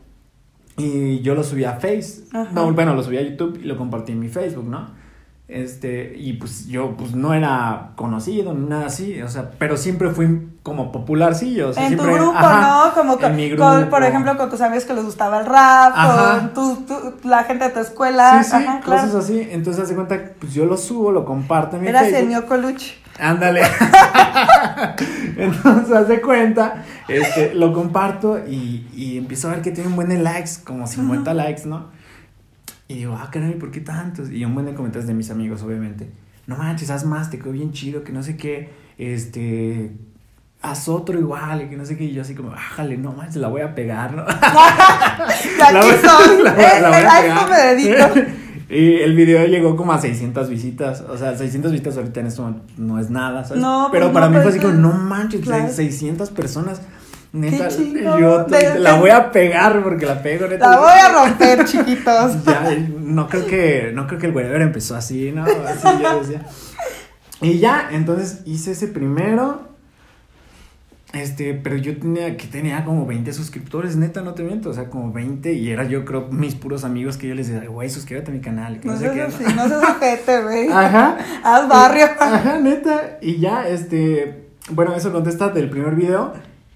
[0.77, 2.25] y yo lo subí a Face.
[2.53, 5.02] No, bueno, lo subí a YouTube y lo compartí en mi Facebook, ¿no?
[5.53, 10.09] Este, y pues yo pues no era conocido ni nada así, o sea, pero siempre
[10.11, 11.69] fui como popularcillo.
[11.69, 12.95] O sea, en siempre, tu grupo, ajá, ¿no?
[12.95, 13.91] Como en con, mi con, grupo.
[13.91, 16.39] por ejemplo, con tus amigos que les gustaba el rap, Ajá.
[16.39, 18.43] con tu, tu- la gente de tu escuela.
[18.43, 19.03] Sí, sí, Ajá, claro.
[19.03, 19.47] cosas así.
[19.51, 22.29] Entonces hace cuenta, pues yo lo subo, lo comparto en mi Eras el Facebook.
[22.31, 22.93] Nio Colucci.
[23.19, 23.61] Ándale.
[25.37, 30.09] Entonces hace cuenta, este, lo comparto y, y empiezo a ver que tiene un buen
[30.09, 31.87] de likes, como 50 likes, ¿no?
[32.93, 34.31] Y digo, ah, caray, ¿por qué tantos?
[34.31, 36.11] Y un buen de comentarios de mis amigos, obviamente.
[36.47, 39.93] No manches, haz más, te quedó bien chido, que no sé qué, este,
[40.61, 42.05] haz otro igual, y que no sé qué.
[42.05, 44.25] Y yo así como, bájale, no manches, la voy a pegar, ¿no?
[45.73, 48.21] La voy- la Eh, la voy eh, a me dedico.
[48.69, 51.03] Y el video llegó como a 600 visitas.
[51.03, 53.63] O sea, 600 visitas ahorita en esto no es nada, ¿sabes?
[53.63, 55.71] No, pero pues para no, mí fue pero así como, no manches, claro.
[55.71, 56.81] 600 personas.
[57.33, 57.69] Neta,
[58.19, 60.69] yo De- la voy a pegar porque la pego, neta.
[60.71, 62.33] La voy a romper, chiquitos.
[62.45, 65.45] Ya, no creo que, no creo que el whatever empezó así, ¿no?
[65.45, 66.47] Así yo decía.
[67.41, 69.73] Y ya, entonces hice ese primero.
[71.15, 74.89] Este, pero yo tenía que tenía como 20 suscriptores, neta, no te miento, o sea,
[74.89, 78.31] como 20 y era yo creo mis puros amigos que yo les decía, güey, suscríbete
[78.31, 79.21] a mi canal, que no, No sé qué.
[79.55, 80.69] no seas ojete, güey.
[80.71, 81.19] Ajá.
[81.45, 82.07] Haz barrio.
[82.19, 83.19] Ajá, neta.
[83.21, 84.49] Y ya, este.
[84.71, 86.33] Bueno, eso contesta del primer video.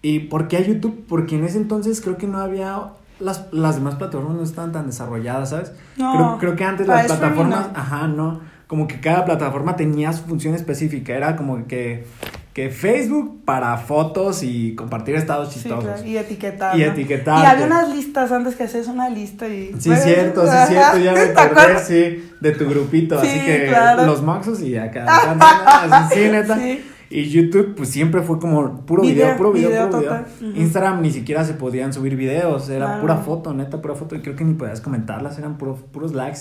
[0.06, 1.04] ¿Y por qué a YouTube?
[1.08, 2.80] Porque en ese entonces creo que no había.
[3.18, 5.72] Las, las demás plataformas no estaban tan desarrolladas, ¿sabes?
[5.96, 7.72] No, creo, creo que antes las plataformas.
[7.72, 7.78] no.
[7.78, 8.40] Ajá, no.
[8.68, 11.12] Como que cada plataforma tenía su función específica.
[11.14, 12.06] Era como que.
[12.54, 15.84] Que Facebook para fotos y compartir estados Sí, chistosos.
[15.84, 16.78] claro, y etiquetar.
[16.78, 16.92] Y ¿no?
[16.92, 17.42] etiquetarte.
[17.42, 19.74] Y había unas listas antes que haces una lista y.
[19.78, 23.40] Sí, cierto, sí, ajá, cierto, ya me ¿te acordé, sí, de tu grupito, Sí, así
[23.44, 24.06] que claro.
[24.06, 26.56] los moxos y acá, sí, neta.
[26.58, 26.84] Sí.
[27.10, 30.26] Y YouTube, pues siempre fue como puro video, Video, puro video, video puro total.
[30.40, 30.56] video.
[30.62, 33.00] Instagram ni siquiera se podían subir videos, era Claro.
[33.02, 36.40] pura foto, neta, pura foto, y creo que ni podías comentarlas, eran puro- puros likes.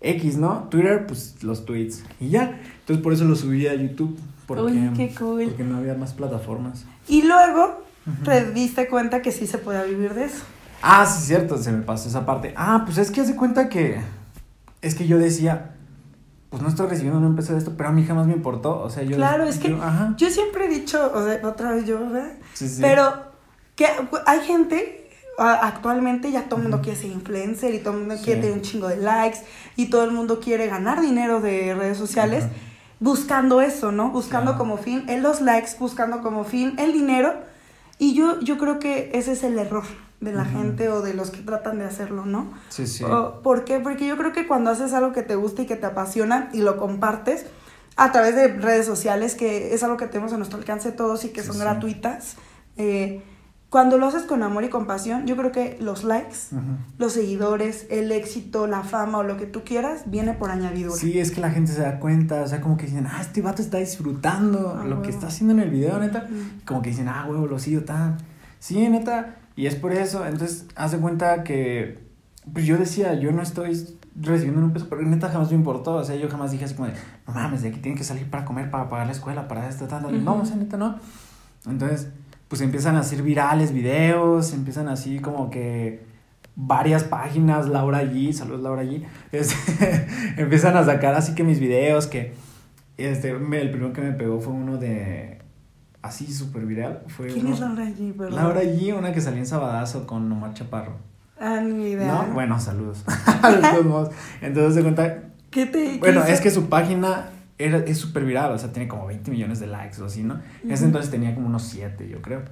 [0.00, 0.68] X, ¿no?
[0.70, 2.60] Twitter, pues los tweets, y ya.
[2.80, 5.44] Entonces por eso lo subí a YouTube, porque, Uy, qué cool.
[5.48, 6.84] porque no había más plataformas.
[7.08, 7.82] Y luego
[8.24, 10.44] te diste cuenta que sí se podía vivir de eso.
[10.82, 12.52] Ah, sí, cierto, se me pasó esa parte.
[12.56, 13.96] Ah, pues es que hace cuenta que.
[14.82, 15.75] Es que yo decía,
[16.50, 18.80] pues no estoy recibiendo un peso de esto, pero a mí jamás me importó.
[18.80, 19.16] O sea, yo.
[19.16, 20.14] Claro, es que yo- ajá.
[20.16, 22.32] yo siempre he dicho, o sea, otra vez yo, ¿verdad?
[22.54, 22.80] Sí, sí.
[22.80, 23.12] Pero
[23.74, 23.86] que
[24.26, 28.24] hay gente, actualmente ya todo el mundo quiere ser influencer y todo el mundo Sí.
[28.24, 29.40] quiere tener un chingo de likes
[29.76, 32.52] y todo el mundo quiere ganar dinero de redes sociales Ajá.
[33.00, 34.10] buscando eso, ¿no?
[34.10, 37.34] Buscando como fin en los likes, buscando como fin el dinero.
[37.98, 39.84] Y yo, yo creo que ese es el error
[40.20, 42.52] de la gente o de los que tratan de hacerlo, ¿no?
[42.70, 43.04] Sí, sí.
[43.04, 43.80] O- ¿Por qué?
[43.80, 46.62] Porque yo creo que cuando haces algo que te gusta y que te apasiona y
[46.62, 47.46] lo compartes
[47.96, 51.30] a través de redes sociales, que es algo que tenemos a nuestro alcance todos y
[51.30, 51.60] que Sí, son sí.
[51.62, 52.36] gratuitas,
[52.76, 53.22] eh,
[53.68, 56.36] cuando lo haces con amor y compasión, yo creo que los likes,
[56.98, 60.96] los seguidores, el éxito, la fama o lo que tú quieras, viene por añadidura.
[60.96, 63.42] Sí, es que la gente se da cuenta, o sea, como que dicen, ah, este
[63.42, 66.26] vato está disfrutando Ah, lo que está haciendo en el video, neta.
[66.64, 68.16] Como que dicen, ah, huevo, lo sigo tan.
[68.60, 69.36] Sí, neta.
[69.56, 71.98] Y es por eso, entonces, haz de cuenta que,
[72.52, 73.86] pues yo decía, yo no estoy
[74.20, 76.88] recibiendo un peso, pero neta jamás me importó, o sea, yo jamás dije así como
[76.88, 76.94] de,
[77.26, 79.86] no mames, de aquí tienen que salir para comer, para pagar la escuela, para esto,
[79.88, 80.08] tanto.
[80.08, 80.18] Ujú.
[80.18, 80.98] No, o sea, neta, no.
[81.66, 82.08] Entonces,
[82.48, 86.04] pues empiezan a hacer virales videos, empiezan así como que
[86.54, 92.06] varias páginas, Laura G, saludos Laura G, este, empiezan a sacar así que mis videos,
[92.06, 92.34] que
[92.98, 95.35] este, me- el primero que me pegó fue uno de,
[96.06, 98.12] así súper viral, fue ¿Quién uno- es Laura G?
[98.16, 98.34] Perdón.
[98.36, 100.96] Laura G, una que salió en Sabadazo con Omar Chaparro,
[101.38, 102.06] Ah, ni idea.
[102.26, 102.32] ¿no?
[102.34, 103.04] Bueno, saludos,
[104.42, 107.26] entonces se cuenta, ¿Qué te bueno, qué es que su página
[107.58, 110.34] era, es súper viral, o sea, tiene como 20 millones de likes o así, ¿no?
[110.62, 110.86] En ese Ujú.
[110.86, 112.42] entonces tenía como unos 7, yo creo.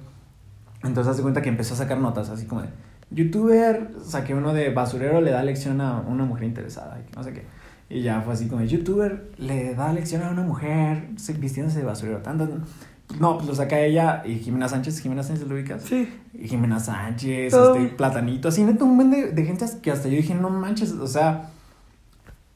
[0.83, 2.69] Entonces, hace cuenta que empezó a sacar notas así como de,
[3.11, 7.45] youtuber, saqué uno de basurero le da lección a una mujer interesada, no sé qué.
[7.89, 11.85] Y ya fue así como, youtuber le da lección a una mujer se- vistiéndose de
[11.85, 12.19] basurero.
[12.19, 12.47] Tanto,
[13.19, 15.83] no, pues lo saca ella y Jimena Sánchez, Jimena Sánchez lo ubicas.
[15.83, 16.11] Sí.
[16.33, 17.75] Y Jimena Sánchez, Todo.
[17.75, 20.91] este, Platanito, así, neta, un buen de, de gente que hasta yo dije, no manches,
[20.91, 21.49] o sea,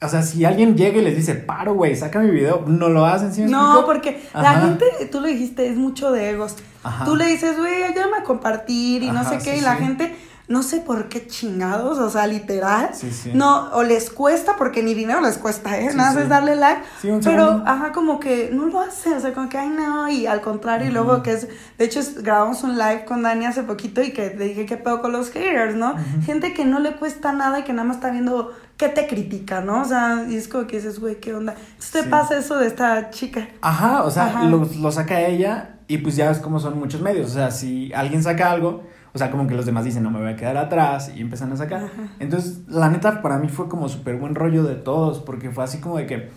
[0.01, 3.05] o sea, si alguien llega y les dice, paro, güey, saca mi video, no lo
[3.05, 3.85] hacen, ¿sí me No, explico?
[3.85, 6.55] porque la gente, tú lo dijiste, es mucho de egos.
[6.83, 7.03] Ajá.
[7.05, 9.83] Tú le dices, güey, ayúdame a compartir y no sé qué, sí, y la sí.
[9.83, 10.15] gente,
[10.49, 12.89] no sé por qué chingados, o sea, literal.
[12.93, 13.31] Sí, sí.
[13.33, 15.91] No, o les cuesta, porque ni dinero les cuesta, ¿eh?
[15.91, 16.81] Sí, Nada más es darle like.
[17.01, 17.69] Sí, un pero, segundo.
[17.69, 20.87] ajá, como que no lo hace, o sea, como que, ay, no, y al contrario,
[20.87, 24.33] y luego que es, de hecho, grabamos un live con Dani hace poquito y que
[24.35, 25.93] le dije, ¿qué pedo con los haters, no?
[26.25, 29.61] Gente que no le cuesta nada y que nada más está viendo qué te critica,
[29.61, 29.81] ¿no?
[29.81, 31.53] O sea, y es como que dices, güey, ¿qué onda?
[31.53, 32.09] Entonces te Sí.
[32.09, 33.47] pasa eso de esta chica.
[33.61, 34.43] Ajá, o sea, Ajá.
[34.45, 37.29] Lo, lo saca ella y pues ya ves cómo son muchos medios.
[37.29, 40.19] O sea, si alguien saca algo, o sea, como que los demás dicen, no me
[40.19, 41.83] voy a quedar atrás y empiezan a sacar.
[41.85, 41.91] Ajá.
[42.19, 45.79] Entonces, la neta, para mí fue como súper buen rollo de todos, porque fue así
[45.79, 46.29] como de que,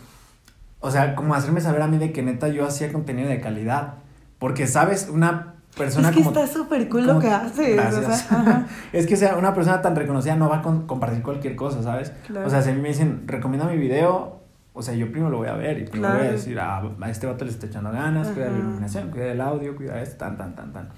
[0.81, 3.95] o sea, como hacerme saber a mí de que neta yo hacía contenido de calidad.
[4.39, 5.09] Porque, ¿sabes?
[5.13, 6.39] Una persona es que como...
[6.39, 7.79] está súper cool lo que haces.
[7.95, 8.67] O sea, ajá.
[8.93, 12.13] es que sea una persona tan reconocida no va a con- compartir cualquier cosa, ¿sabes?
[12.27, 12.47] Claro.
[12.47, 14.41] O sea, si a mí me dicen, recomienda mi video,
[14.73, 16.37] o sea, yo primero lo voy a ver y primero voy a Claro.
[16.37, 18.59] decir, ah, a este vato le está echando ganas, cuida la Ajá.
[18.61, 20.89] iluminación, cuida el audio, cuida esto, tan, tan, tan, tan.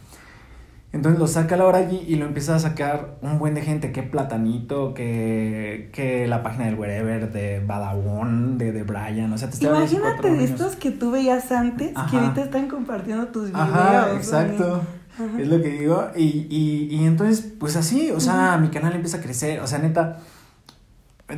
[0.94, 3.90] Entonces lo saca la hora allí y lo empieza a sacar un buen de gente,
[3.90, 9.50] que Platanito, que, que la página del Wherever, de Badabón, de, de Brian, o sea,
[9.50, 13.68] te Imagínate de estos que tú veías antes que ahorita están compartiendo tus videos.
[13.68, 14.82] Ajá, exacto.
[15.16, 15.40] Ajá.
[15.40, 16.08] Es lo que digo.
[16.16, 19.58] Y, y, y entonces, pues así, o sea, mi canal empieza a crecer.
[19.60, 20.20] O sea, neta,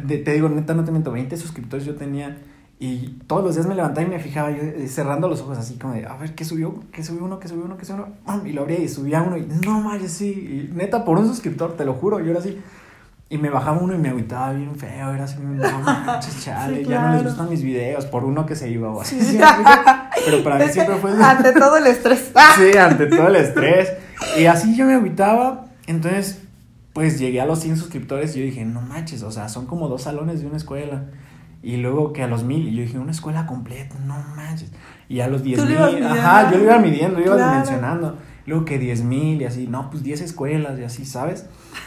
[0.06, 2.36] de- te digo, neta, no te miento, 20 suscriptores yo tenía.
[2.78, 5.76] Y todos los días me levantaba y me fijaba yo eh, cerrando los ojos así
[5.76, 6.82] como de, a ver, ¿qué subió?
[6.92, 7.38] ¿Qué subió uno?
[7.40, 7.78] ¿Qué subió uno?
[7.78, 8.46] ¿Qué subió uno?
[8.46, 10.68] Y lo abría y subía uno y no manches, sí.
[10.70, 12.60] Y neta, por un suscriptor, te lo juro, yo era así.
[13.30, 16.84] Y me bajaba uno y me agüitaba bien feo, era así, no manches, chale, Sí,
[16.84, 17.28] ya no les claro.
[17.30, 19.20] gustan mis videos por uno que se iba o así.
[19.20, 19.32] Sí.
[19.32, 19.38] ¿sí?
[20.26, 21.12] Pero para mí siempre fue...
[21.24, 22.30] Ante todo el estrés.
[22.56, 23.94] Sí, ante todo el estrés.
[24.38, 25.64] Y así yo me agüitaba.
[25.86, 26.42] Entonces,
[26.92, 29.88] pues llegué a los 100 suscriptores y yo dije, no manches, o sea, son como
[29.88, 31.04] dos salones de una escuela.
[31.62, 34.70] Y luego que a los mil, y yo dije, una escuela completa, no manches.
[35.08, 38.16] Y a los diez mil, ajá, yo lo iba midiendo, iba dimensionando.
[38.46, 41.46] Luego que diez mil y así, no, pues 10 escuelas y así, ¿sabes?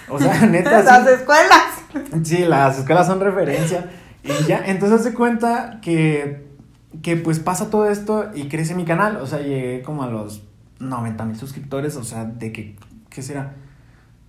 [0.10, 1.13] O sea, neta, Las sí.
[1.13, 2.23] escuelas.
[2.23, 3.89] Sí, las escuelas son referencia.
[4.23, 6.45] Y ya, entonces se cuenta que,
[7.01, 9.15] que pues pasa todo esto y crece mi canal.
[9.17, 10.43] O sea, llegué como a los
[10.79, 11.95] 90 mil suscriptores.
[11.95, 12.75] O sea, de que,
[13.10, 13.53] ¿qué será?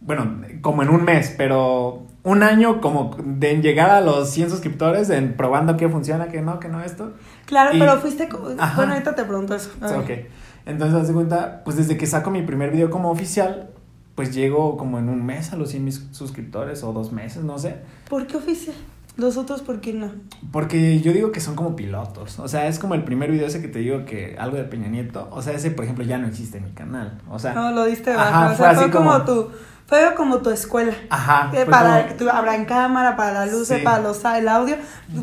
[0.00, 5.10] Bueno, como en un mes, pero un año como de llegar a los 100 suscriptores,
[5.10, 7.12] en probando qué funciona, qué no, qué no esto.
[7.46, 8.28] Claro, Y- pero fuiste.
[8.58, 8.76] Ajá.
[8.76, 9.70] Bueno, ahorita te pregunto eso.
[9.82, 10.10] O ok.
[10.66, 13.70] Entonces, haz de cuenta, pues desde que saco mi primer video como oficial,
[14.14, 17.58] pues llego como en un mes a los 100 mis suscriptores o dos meses, no
[17.58, 17.76] sé.
[18.08, 18.76] ¿Por qué oficial?
[19.16, 20.10] Los otros, ¿por qué no?
[20.52, 22.38] Porque yo digo que son como pilotos.
[22.38, 24.88] O sea, es como el primer video ese que te digo que algo de Peña
[24.88, 25.28] Nieto.
[25.30, 27.20] O sea, ese, por ejemplo, ya no existe en mi canal.
[27.28, 28.52] O sea, No, lo diste ajá, bajo.
[28.52, 29.50] O fue sea, fue así como, como- tu.
[29.90, 30.94] Fue como tu escuela.
[31.10, 31.50] ajá.
[31.68, 33.74] Para como- que tú abran cámara, para la luz, Sí.
[33.84, 34.76] para los, el audio,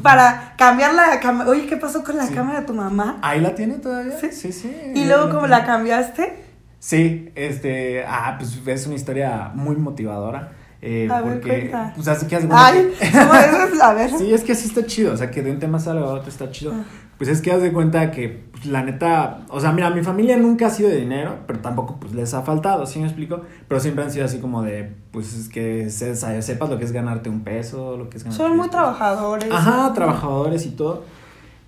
[0.03, 1.49] para cambiar la cámara.
[1.49, 2.33] Oye, ¿qué pasó con la Sí.
[2.35, 3.17] cámara de tu mamá?
[3.21, 4.19] ¿Ahí la tiene todavía?
[4.19, 4.27] Sí.
[4.31, 4.91] Sí, sí.
[4.93, 5.57] Y luego, ahí ¿cómo tiene.
[5.57, 6.43] la cambiaste?
[6.79, 8.05] Sí, este.
[8.07, 10.51] Ah, pues es una historia muy motivadora.
[10.81, 11.69] Eh, A ver, porque.
[11.71, 11.93] cuenta.
[11.95, 12.93] Pues hace que hace Ay.
[13.81, 14.11] A ver.
[14.11, 16.29] Sí, es que así está chido, o sea, que de un tema salga a otro
[16.29, 16.73] está chido.
[16.75, 16.83] Ah.
[17.17, 20.37] Pues es que haz de cuenta que, pues, la neta, o sea, mira, mi familia
[20.37, 23.41] nunca ha sido de dinero, pero tampoco, pues, les ha faltado, ¿sí me explico?
[23.67, 26.85] Pero siempre han sido así como de, pues, es que se- se- sepas lo que
[26.85, 28.71] es ganarte un peso, lo que es ganarte Son muy pesos.
[28.71, 29.49] trabajadores.
[29.51, 31.05] Ajá, trabajadores y todo.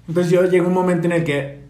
[0.07, 1.63] Entonces yo llegó un momento en el que,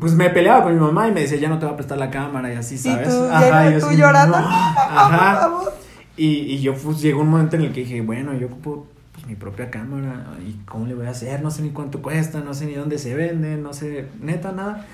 [0.00, 1.98] pues, me peleaba con mi mamá y me decía, ya no te voy a prestar
[1.98, 3.08] la cámara y así, Y ¿sabes?
[3.08, 4.36] tú, Ajá, ya, y yo tú así, llorando.
[4.40, 4.42] "No".
[4.48, 5.36] "No, por Ajá.
[5.36, 5.72] favor".
[6.16, 8.86] Y, y yo pues llegó un momento en el que dije, bueno, yo ocupo
[9.26, 12.54] mi propia cámara y cómo le voy a hacer, no sé ni cuánto cuesta, no
[12.54, 14.86] sé ni dónde se vende, no sé, neta, nada.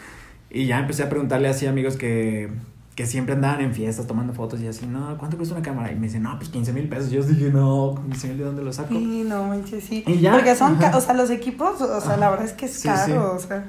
[0.51, 2.51] Y ya empecé a preguntarle así a amigos que,
[2.95, 5.91] que siempre andaban en fiestas tomando fotos y así, no, ¿cuánto cuesta una cámara?
[5.93, 7.11] Y me dicen, no, pues 15 mil pesos.
[7.11, 8.91] Yo dije, no, 15 mil de dónde lo saco.
[8.95, 10.05] Sí, no manches, sí.
[10.07, 10.97] Y ya, Porque son, ajá.
[10.97, 13.45] o sea, los equipos, o sea, la verdad es que es Sí, caro, sí.
[13.45, 13.65] o sea.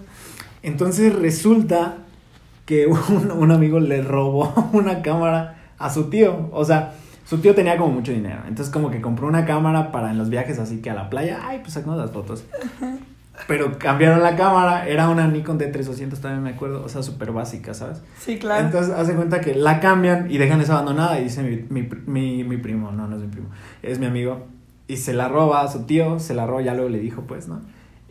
[0.61, 1.97] Entonces resulta
[2.65, 6.49] que un, un amigo le robó una cámara a su tío.
[6.51, 8.41] O sea, su tío tenía como mucho dinero.
[8.47, 11.39] Entonces como que compró una cámara para en los viajes así que a la playa,
[11.43, 12.43] ay, pues sacamos las fotos.
[13.47, 17.73] Pero cambiaron la cámara, era una Nikon D3200 también me acuerdo, o sea, súper básica,
[17.73, 18.01] ¿sabes?
[18.19, 18.65] Sí, claro.
[18.65, 22.43] Entonces hace cuenta que la cambian y dejan esa abandonada y dice mi, mi, mi,
[22.43, 23.47] mi primo, no, no es mi primo,
[23.81, 24.45] es mi amigo.
[24.87, 27.47] Y se la roba a su tío, se la roba, ya luego le dijo pues,
[27.47, 27.61] ¿no?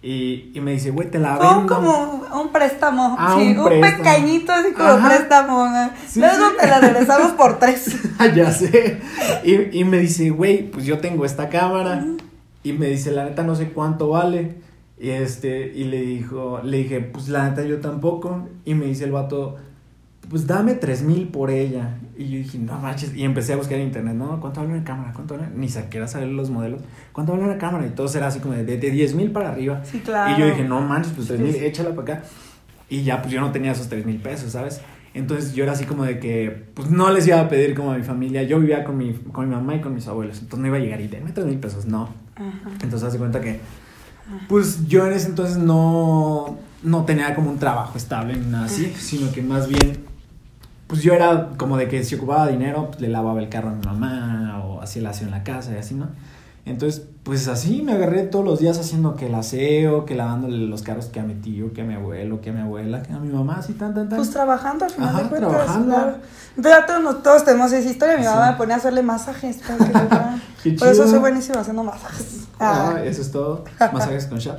[0.02, 1.72] Y, y me dice, güey, te la vendo.
[1.76, 3.14] como un préstamo.
[3.18, 4.02] Ah, sí, un un, préstamo.
[4.02, 5.08] pequeñito así como Ajá.
[5.08, 5.64] préstamo.
[6.16, 6.56] Luego sí.
[6.60, 7.96] te la regresamos por tres.
[8.34, 9.00] ya sé.
[9.44, 12.04] Y, y me dice, güey, pues yo tengo esta cámara.
[12.64, 14.56] Y me dice, la neta no sé cuánto vale.
[14.98, 18.48] Y este, y le dijo, le dije, pues la neta yo tampoco.
[18.64, 19.56] Y me dice el vato,
[20.32, 21.98] pues dame tres mil por ella.
[22.16, 23.14] Y yo dije, no manches.
[23.14, 24.40] Y empecé a buscar en internet, ¿no?
[24.40, 25.12] ¿Cuánto vale una cámara?
[25.12, 25.48] ¿Cuánto vale?
[25.54, 26.80] Ni siquiera saber los modelos.
[27.12, 27.86] ¿Cuánto vale una cámara?
[27.86, 29.82] Y todo era así como de, de, 10 mil para arriba.
[29.84, 30.34] Sí, claro.
[30.34, 31.64] Y yo dije, no manches, pues tres Sí, mil, sí.
[31.66, 32.24] échala para acá.
[32.88, 34.80] Y ya, pues yo no tenía esos tres mil pesos, ¿sabes?
[35.12, 37.98] Entonces yo era así como de que, pues no les iba a pedir como a
[37.98, 38.42] mi familia.
[38.42, 40.38] Yo vivía con mi, con mi mamá y con mis abuelos.
[40.38, 42.08] Entonces no iba a llegar y denme tres mil pesos, no.
[42.36, 42.70] Ajá.
[42.82, 43.60] Entonces hace cuenta que,
[44.48, 48.90] pues yo en ese entonces no, no tenía como un trabajo estable ni nada así,
[48.96, 49.98] sino que más bien,
[50.92, 53.72] pues yo era como de que si ocupaba dinero, pues le lavaba el carro a
[53.72, 56.08] mi mamá o hacía el aseo en la casa y así, ¿no?
[56.66, 60.82] Entonces, pues así me agarré todos los días haciendo que el aseo, que lavándole los
[60.82, 63.18] carros que a mi tío, que a mi abuelo, que a mi abuela, que a
[63.18, 64.18] mi mamá, así tan, tan, tan.
[64.18, 65.50] Pues trabajando al final Ajá, de cuentas.
[65.50, 65.94] trabajando.
[65.94, 66.16] Claro.
[66.58, 68.16] Ya todos, todos tenemos esa historia.
[68.18, 68.28] Mi Sí.
[68.28, 72.44] mamá me ponía a hacerle masajes para que Por eso soy buenísima haciendo masajes.
[72.60, 73.02] Ah, Ah.
[73.04, 73.64] eso es todo.
[73.92, 74.58] Masajes con chat.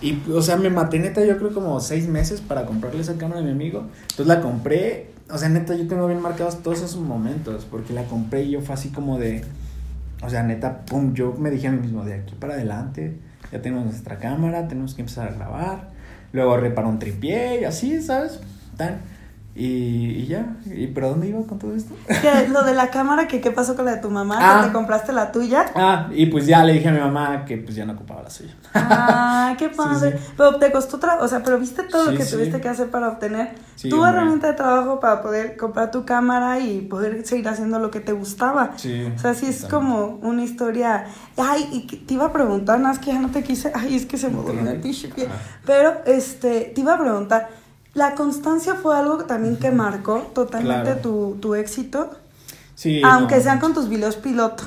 [0.00, 3.40] Y, o sea, me maté neta, yo creo como seis meses para comprarle esa cámara
[3.40, 3.86] a mi amigo.
[4.02, 5.10] Entonces la compré.
[5.30, 7.66] O sea, neta, yo tengo bien marcados todos esos momentos.
[7.70, 9.44] Porque la compré y yo fue así como de.
[10.22, 13.16] O sea, neta, pum, yo me dije a mí mismo, de aquí para adelante,
[13.50, 15.88] ya tenemos nuestra cámara, tenemos que empezar a grabar.
[16.32, 18.40] Luego reparo un tripié y así, ¿sabes?
[18.76, 19.00] Tan.
[19.62, 21.94] Y, y ya, ¿y pero dónde iba con todo esto?
[22.06, 24.60] Que lo de la cámara, que qué pasó con la de tu mamá, Ah.
[24.62, 25.66] que te compraste la tuya.
[25.74, 28.30] Ah, y pues ya le dije a mi mamá que pues ya no ocupaba la
[28.30, 28.54] suya.
[28.72, 30.12] Ah, qué Sí, padre.
[30.18, 30.24] sí.
[30.34, 32.36] Pero te costó tra o sea, pero viste todo lo Sí, que sí.
[32.36, 34.12] tuviste que hacer para obtener Sí, tu hombre.
[34.12, 38.12] herramienta de trabajo para poder comprar tu cámara y poder seguir haciendo lo que te
[38.12, 38.70] gustaba.
[38.76, 39.12] Sí.
[39.14, 41.04] O sea, sí es como una historia.
[41.36, 43.72] Ay, y que te iba a preguntar, nada más que ya no te quise.
[43.74, 45.26] Ay, es que se me No te durmió el lo-.
[45.66, 47.48] Pero, este, te iba a preguntar,
[47.94, 51.00] ¿la constancia fue algo también que marcó totalmente Claro.
[51.00, 52.10] tu, tu éxito?
[52.74, 53.42] Sí, Aunque no.
[53.42, 54.64] sean con tus videos piloto.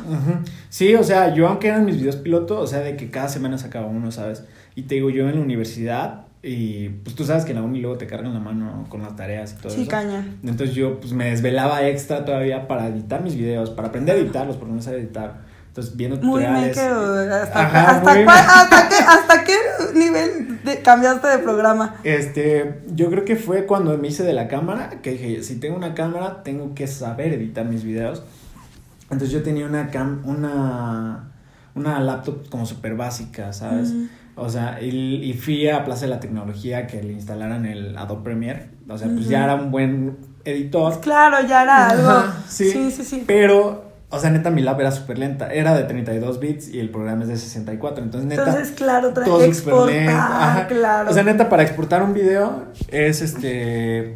[0.69, 3.57] Sí, o sea, yo aunque eran mis videos piloto, o sea, de que cada semana
[3.57, 4.43] sacaba uno, ¿sabes?
[4.75, 7.79] Y te digo, yo en la universidad, y pues tú sabes que en la uni
[7.81, 9.89] luego te cargan la mano con las tareas y todo Sí, eso.
[9.89, 10.27] caña.
[10.43, 14.57] Entonces yo pues me desvelaba extra todavía para editar mis videos, para aprender a editarlos,
[14.57, 15.41] porque no sabía editar.
[15.73, 16.77] Entonces viendo Muy tutoriales.
[16.77, 19.55] hasta, Ajá, hasta, muy- cuál- hasta qué, ¿hasta qué
[19.95, 21.95] nivel de- cambiaste de programa?
[22.03, 25.75] Este, yo creo que fue cuando me hice de la cámara, que dije, si tengo
[25.75, 28.21] una cámara, tengo que saber editar mis videos.
[29.09, 31.31] Entonces yo tenía una cam, una,
[31.73, 33.93] una laptop como súper básica, ¿sabes?
[34.35, 34.89] O sea, y,
[35.23, 38.69] y fui a Plaza de la Tecnología que le instalaran el Adobe Premiere.
[38.87, 40.99] O sea, pues ya era un buen editor.
[41.01, 42.31] Claro, ya era algo.
[42.47, 42.69] Sí.
[42.69, 43.03] sí, sí.
[43.03, 43.23] sí.
[43.25, 45.51] Pero, o sea, neta, mi lab era súper lenta.
[45.51, 48.03] Era de 32 bits y el programa es de 64.
[48.03, 48.43] Entonces, neta.
[48.43, 50.07] Entonces, claro, todo exportar.
[50.07, 50.67] Ajá.
[50.67, 51.09] claro.
[51.09, 54.15] O sea, neta, para exportar un video es este.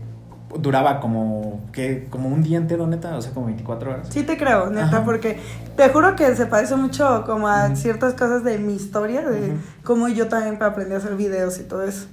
[0.60, 1.66] Duraba como.
[1.72, 3.18] que Como un día entero, neta.
[3.18, 4.08] O sea, como 24 horas.
[4.12, 5.04] Sí te creo, neta, Ajá.
[5.04, 5.40] porque
[5.76, 10.08] te juro que se parece mucho como a ciertas cosas de mi historia, de cómo
[10.10, 12.08] yo también aprendí a hacer videos y todo eso.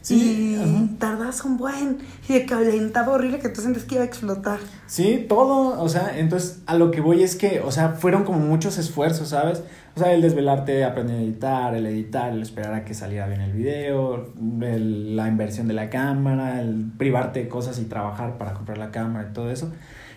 [0.00, 4.06] Sí, y tardas un buen, y de calentaba horrible que tú sientes que iba a
[4.06, 4.58] explotar.
[4.86, 8.38] Sí, todo, o sea, entonces a lo que voy es que, o sea, fueron como
[8.38, 9.62] muchos esfuerzos, ¿sabes?
[9.96, 13.40] O sea, el desvelarte, aprender a editar, el editar, el esperar a que saliera bien
[13.40, 14.32] el video,
[14.62, 18.90] el- la inversión de la cámara, el privarte de cosas y trabajar para comprar la
[18.90, 19.72] cámara y todo eso.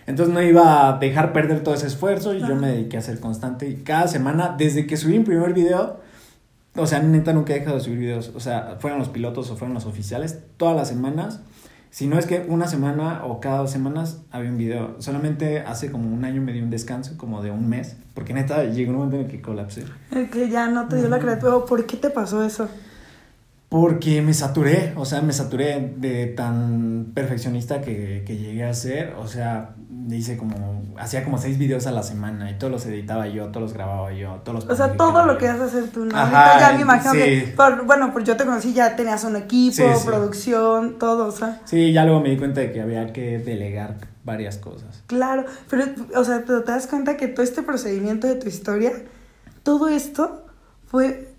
[0.06, 3.20] Entonces no iba a dejar perder todo ese esfuerzo y yo me dediqué a ser
[3.20, 6.00] constante y cada semana, desde que subí mi primer video,
[6.76, 9.56] o sea, neta nunca he dejado de subir videos, o sea, fueron los pilotos o
[9.56, 11.40] fueron los oficiales, todas las semanas
[11.92, 14.96] si no es que una semana o cada dos semanas había un video.
[14.98, 17.96] Solamente hace como un año me di un descanso, como de un mes.
[18.14, 19.84] Porque neta llegó un momento en el que colapsé.
[20.10, 21.66] El que ya no te dio la creatividad.
[21.66, 22.66] ¿Por qué te pasó eso?
[23.72, 29.14] Porque me saturé, o sea, me saturé de tan perfeccionista que, que llegué a ser.
[29.18, 29.74] O sea,
[30.10, 33.62] hice como, hacía como seis videos a la semana y todos los editaba yo, todos
[33.62, 36.14] los grababa yo, todos los O sea, todo lo que a hacer tú, ¿no?
[36.14, 37.18] Ajá, Ahorita ya me imagino sí.
[37.18, 40.06] que, por, bueno, pues yo te conocí, ya tenías un equipo, Sí, sí.
[40.06, 41.62] producción, todo, o sea.
[41.64, 45.02] Sí, ya luego me di cuenta de que había que delegar varias cosas.
[45.06, 48.92] Claro, pero, o sea, te das cuenta que todo este procedimiento de tu historia,
[49.62, 50.44] todo esto
[50.86, 51.31] fue,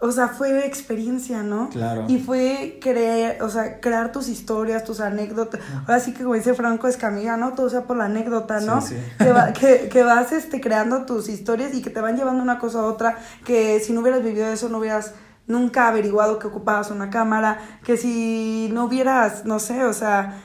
[0.00, 1.70] o sea, fue experiencia, ¿no?
[1.70, 2.04] Claro.
[2.08, 5.60] Y fue creer, o sea, crear tus historias, tus anécdotas.
[5.86, 7.54] Ahora sí que como dice Franco Escamilla, ¿no?
[7.54, 8.80] Todo sea por la anécdota, ¿no?
[8.80, 9.24] Sí, sí.
[9.24, 12.58] Que, va- que, que vas este, creando tus historias y que te van llevando una
[12.58, 15.14] cosa a otra, que si no hubieras vivido eso, no hubieras
[15.48, 20.42] nunca averiguado que ocupabas una cámara, que si no hubieras, no sé, o sea,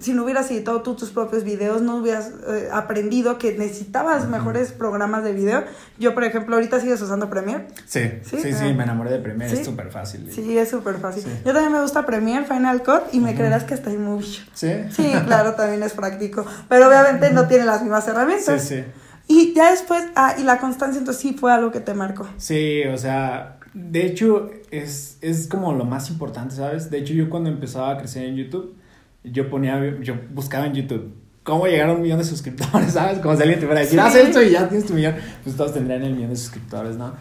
[0.00, 4.72] si no hubieras editado tú tus propios videos, no hubieras eh, aprendido que necesitabas mejores
[4.72, 5.64] programas de video.
[5.98, 7.66] Yo, por ejemplo, ahorita sigues usando Premiere.
[7.84, 8.38] Sí, ¿Sí?
[8.40, 8.72] sí, sí, Ah.
[8.74, 9.60] me enamoré de Premiere, ¿Sí?
[9.60, 10.28] es súper fácil.
[10.32, 11.22] Sí, es súper fácil.
[11.24, 11.30] Sí.
[11.44, 13.36] Yo también me gusta Premiere, Final Cut y me Ujú.
[13.38, 14.40] creerás que está iMovie.
[14.54, 14.72] ¿Sí?
[14.90, 16.44] Sí, claro, también es práctico.
[16.68, 18.62] Pero obviamente no tiene las mismas Sí, herramientas.
[18.62, 18.82] sí.
[19.28, 22.26] Y ya después, ah, y la constancia entonces sí fue algo que te marcó.
[22.38, 26.90] Sí, o sea, de hecho es, es como lo más importante, ¿sabes?
[26.90, 28.76] De hecho yo cuando empezaba a crecer en YouTube,
[29.24, 33.18] yo ponía, yo buscaba en YouTube cómo llegar a un millón de suscriptores, ¿sabes?
[33.18, 35.56] Como si alguien te fuera a decir, haz esto y ya tienes tu millón, pues
[35.56, 37.12] todos tendrían el millón de suscriptores, ¿no?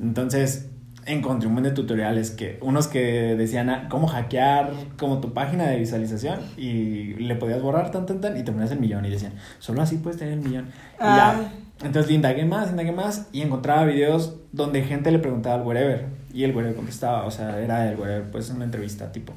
[0.00, 0.68] Entonces
[1.04, 5.66] encontré un buen de tutoriales que, unos que decían ah, cómo hackear como tu página
[5.66, 9.10] de visualización y le podías borrar tan, tan, tan y te ponías el millón y
[9.10, 10.66] decían, solo así puedes tener el millón.
[10.66, 11.34] Y Ah.
[11.80, 15.62] ya, entonces le indagué más, indagué más y encontraba videos donde gente le preguntaba al
[15.62, 19.32] wherever y el wherever contestaba, o sea, era el wherever, pues una entrevista tipo,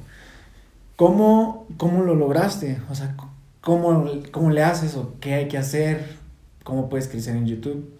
[0.96, 2.80] ¿cómo, cómo lo lograste?
[2.90, 3.14] O sea,
[3.60, 6.16] ¿cómo, ¿cómo le haces o qué hay que hacer?
[6.64, 7.92] ¿Cómo puedes crecer en YouTube?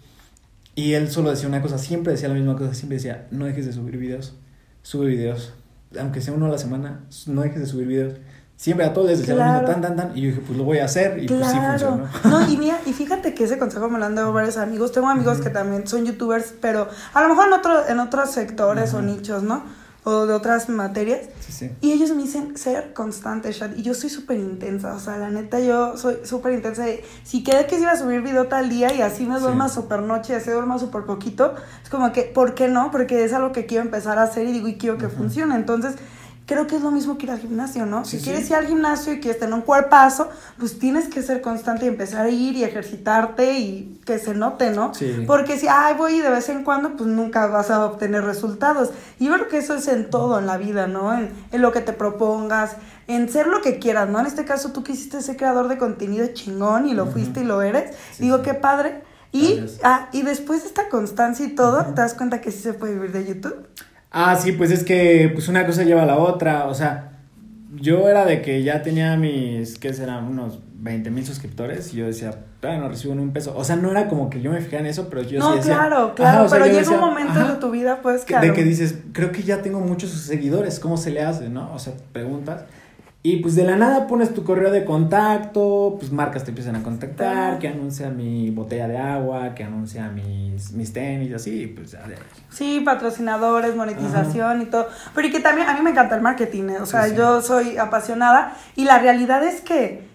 [0.75, 3.65] Y él solo decía una cosa, siempre decía la misma cosa, siempre decía, no dejes
[3.65, 4.35] de subir videos,
[4.83, 5.53] sube videos,
[5.99, 8.13] aunque sea uno a la semana, no dejes de subir videos.
[8.57, 9.53] Siempre a todos les decía lo Claro.
[9.61, 11.57] mismo, tan, tan, tan, y yo dije, pues lo voy a hacer, y pues sí
[11.59, 11.77] Claro.
[11.79, 12.07] funcionó.
[12.23, 14.91] No, y mira, y fíjate que ese consejo me lo han dado varios amigos.
[14.91, 15.43] Tengo amigos Ujú.
[15.43, 19.05] que también son youtubers, pero a lo mejor en otro, en otros sectores o Ujú.
[19.05, 19.63] nichos, ¿no?
[20.09, 21.19] O de otras materias.
[21.41, 21.71] Sí, sí.
[21.81, 23.75] Y ellos me dicen ser constante, Shad.
[23.75, 24.95] Y yo soy súper intensa.
[24.95, 26.85] O sea, la neta, yo soy súper intensa.
[27.23, 29.41] Si quedé que iba a subir video tal día y así me Sí.
[29.41, 32.89] duerma súper noche y así duerma súper poquito, es como que, ¿por qué no?
[32.89, 35.55] Porque es algo que quiero empezar a hacer y digo, y quiero que funcione.
[35.55, 35.95] Entonces,
[36.47, 38.05] creo que es lo mismo que ir al gimnasio, ¿no?
[38.05, 38.53] Sí, si quieres sí.
[38.53, 42.25] ir al gimnasio y quieres tener un cuerpazo, pues tienes que ser constante y empezar
[42.25, 44.93] a ir y ejercitarte y que se note, ¿no?
[44.93, 45.25] Sí.
[45.27, 48.91] Porque si, ay, voy de vez en cuando, pues nunca vas a obtener resultados.
[49.19, 51.13] Y yo creo que eso es en todo en la vida, ¿no?
[51.13, 52.77] En, en lo que te propongas,
[53.07, 54.21] en ser lo que quieras, ¿no?
[54.21, 57.61] En este caso, tú quisiste ser creador de contenido chingón y lo fuiste y lo
[57.61, 57.93] eres.
[58.13, 59.03] Sí, Digo, qué padre.
[59.33, 62.73] Y, ah, y después de esta constancia y todo, te das cuenta que sí se
[62.73, 63.67] puede vivir de YouTube.
[64.11, 67.11] Ah, sí, pues es que pues una cosa lleva a la otra, o sea,
[67.75, 70.25] yo era de que ya tenía mis, ¿qué serán?
[70.25, 73.75] Unos 20 mil suscriptores y yo decía, todavía no recibo ni un peso, o sea,
[73.75, 75.75] no era como que yo me fijara en eso, pero yo no, sí decía...
[75.75, 78.23] claro, claro, Ajá, o sea, pero llega decía, un momento ajá, de tu vida, pues,
[78.23, 78.47] claro.
[78.47, 81.73] De que dices, creo que ya tengo muchos seguidores, ¿cómo se le hace, no?
[81.73, 82.63] O sea, preguntas.
[83.23, 86.83] Y pues de la nada pones tu correo de contacto, pues marcas te empiezan a
[86.83, 92.07] contactar, que anuncia mi botella de agua, que anuncia mis, mis tenis, así, pues ya
[92.07, 92.21] de ahí.
[92.49, 94.87] Sí, patrocinadores, monetización y todo.
[95.13, 96.79] Pero y que también a mí me encanta el marketing, ¿eh?
[96.79, 97.15] o sea, Sí, sí.
[97.17, 100.07] yo soy apasionada y la realidad es que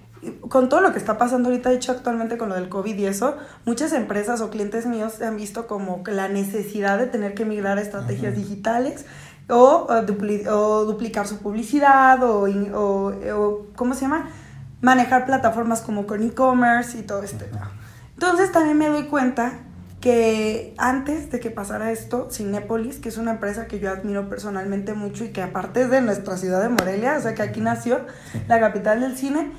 [0.49, 3.07] con todo lo que está pasando ahorita, de hecho actualmente con lo del COVID y
[3.07, 3.37] eso,
[3.67, 7.45] muchas empresas o clientes míos se han visto como que la necesidad de tener que
[7.45, 8.41] migrar a estrategias Ajá.
[8.41, 9.05] digitales
[9.49, 14.29] o, o dupli- o duplicar su publicidad o, o, o, ¿cómo se llama?
[14.81, 17.49] Manejar plataformas como con e-commerce y todo este.
[17.55, 17.71] Ajá.
[18.15, 19.53] Entonces también me doy cuenta
[20.01, 24.95] que antes de que pasara esto, Cinépolis, que es una empresa que yo admiro personalmente
[24.95, 28.01] mucho y que aparte es de nuestra ciudad de Morelia, o sea que aquí nació,
[28.49, 29.53] la capital del cine,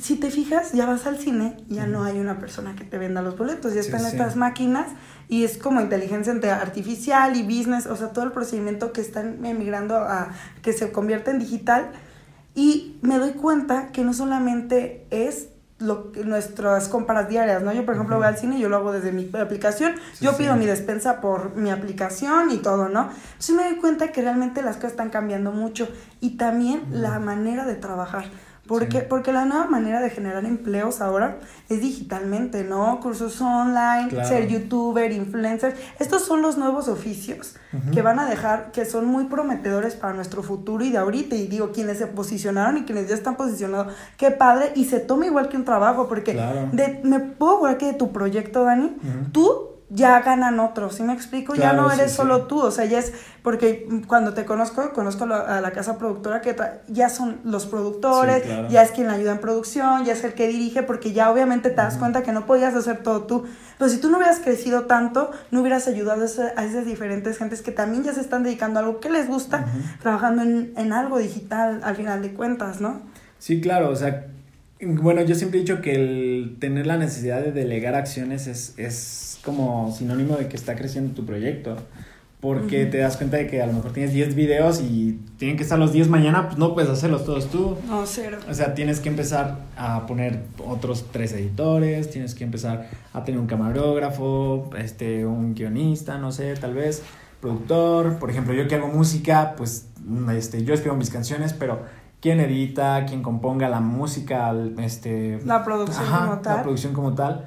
[0.00, 3.20] si te fijas, ya vas al cine, ya no hay una persona que te venda
[3.20, 4.06] los boletos, ya están sí.
[4.06, 4.88] estas máquinas
[5.28, 9.96] y es como inteligencia artificial y business, o sea, todo el procedimiento que están emigrando
[9.96, 10.30] a
[10.62, 11.90] que se convierte en digital
[12.54, 17.72] y me doy cuenta que no solamente es lo que nuestras compras diarias, ¿no?
[17.72, 19.94] Yo, por ejemplo, voy al cine y yo lo hago desde mi aplicación.
[20.12, 20.38] Sí, yo sí.
[20.38, 23.10] pido mi despensa por mi aplicación y todo, ¿no?
[23.10, 25.88] Entonces me doy cuenta que realmente las cosas están cambiando mucho
[26.20, 28.26] y también la manera de trabajar.
[28.66, 29.06] Porque, Sí.
[29.10, 31.38] porque la nueva manera de generar empleos ahora
[31.68, 33.00] es digitalmente, ¿no?
[33.00, 34.28] Cursos online, Claro.
[34.28, 35.76] ser youtuber, influencer.
[35.98, 37.56] Estos son los nuevos oficios
[37.92, 41.34] que van a dejar, que son muy prometedores para nuestro futuro y de ahorita.
[41.34, 44.72] Y digo, quienes se posicionaron y quienes ya están posicionados, qué padre.
[44.76, 46.68] Y se toma igual que un trabajo, porque Claro.
[46.72, 48.96] de, me puedo jurar que de tu proyecto, Dani,
[49.32, 51.54] tú ya ganan otros, ¿sí me explico?
[51.54, 52.16] ya no sí, eres sí.
[52.16, 53.12] solo tú, o sea, ya es,
[53.42, 56.56] porque cuando te conozco, conozco a la casa productora que
[56.88, 58.68] ya son los productores, Sí, claro.
[58.70, 61.68] ya es quien la ayuda en producción, ya es el que dirige, porque ya obviamente
[61.68, 63.44] te das cuenta que no podías hacer todo tú.
[63.78, 67.70] Pero si tú no hubieras crecido tanto, no hubieras ayudado a, esas diferentes gentes que
[67.72, 69.66] también ya se están dedicando a algo que les gusta,
[70.00, 73.02] trabajando en, en algo digital al final de cuentas, ¿no?
[73.38, 74.26] Sí, claro, o sea,
[74.80, 79.31] bueno, yo siempre he dicho que el tener la necesidad de delegar acciones es, es
[79.44, 81.76] como sinónimo de que está creciendo tu proyecto.
[82.40, 82.90] Porque Ujú.
[82.90, 85.78] te das cuenta de que a lo mejor tienes 10 videos y tienen que estar
[85.78, 87.76] los 10 mañana, pues no puedes hacerlos todos tú.
[87.86, 88.38] No, cero.
[88.50, 93.40] O sea, tienes que empezar a poner otros tres editores, tienes que empezar a tener
[93.40, 97.04] un camarógrafo, este, un guionista, no sé, tal vez,
[97.40, 98.18] productor.
[98.18, 99.86] Por ejemplo, yo que hago música, pues
[100.36, 101.82] este, yo escribo mis canciones, pero
[102.20, 106.56] quién edita, quién componga la música, este, La producción ajá, como tal.
[106.56, 107.44] La producción como tal.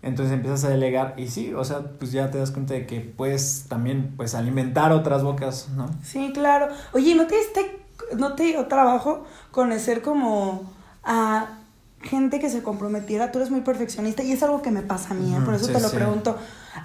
[0.00, 3.00] Entonces empiezas a delegar y sí, o sea, pues ya te das cuenta de que
[3.00, 5.90] puedes también pues alimentar otras bocas, ¿no?
[6.04, 6.68] Sí, claro.
[6.92, 7.80] Oye, ¿no te diste,
[8.16, 10.72] no te dio trabajo conocer como
[11.02, 11.58] a
[12.00, 13.32] gente que se comprometiera?
[13.32, 15.40] Tú eres muy perfeccionista y es algo que me pasa a mí, ¿eh?
[15.44, 15.96] Por eso sí, te lo sí.
[15.96, 16.36] pregunto.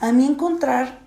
[0.01, 1.03] A mí encontrar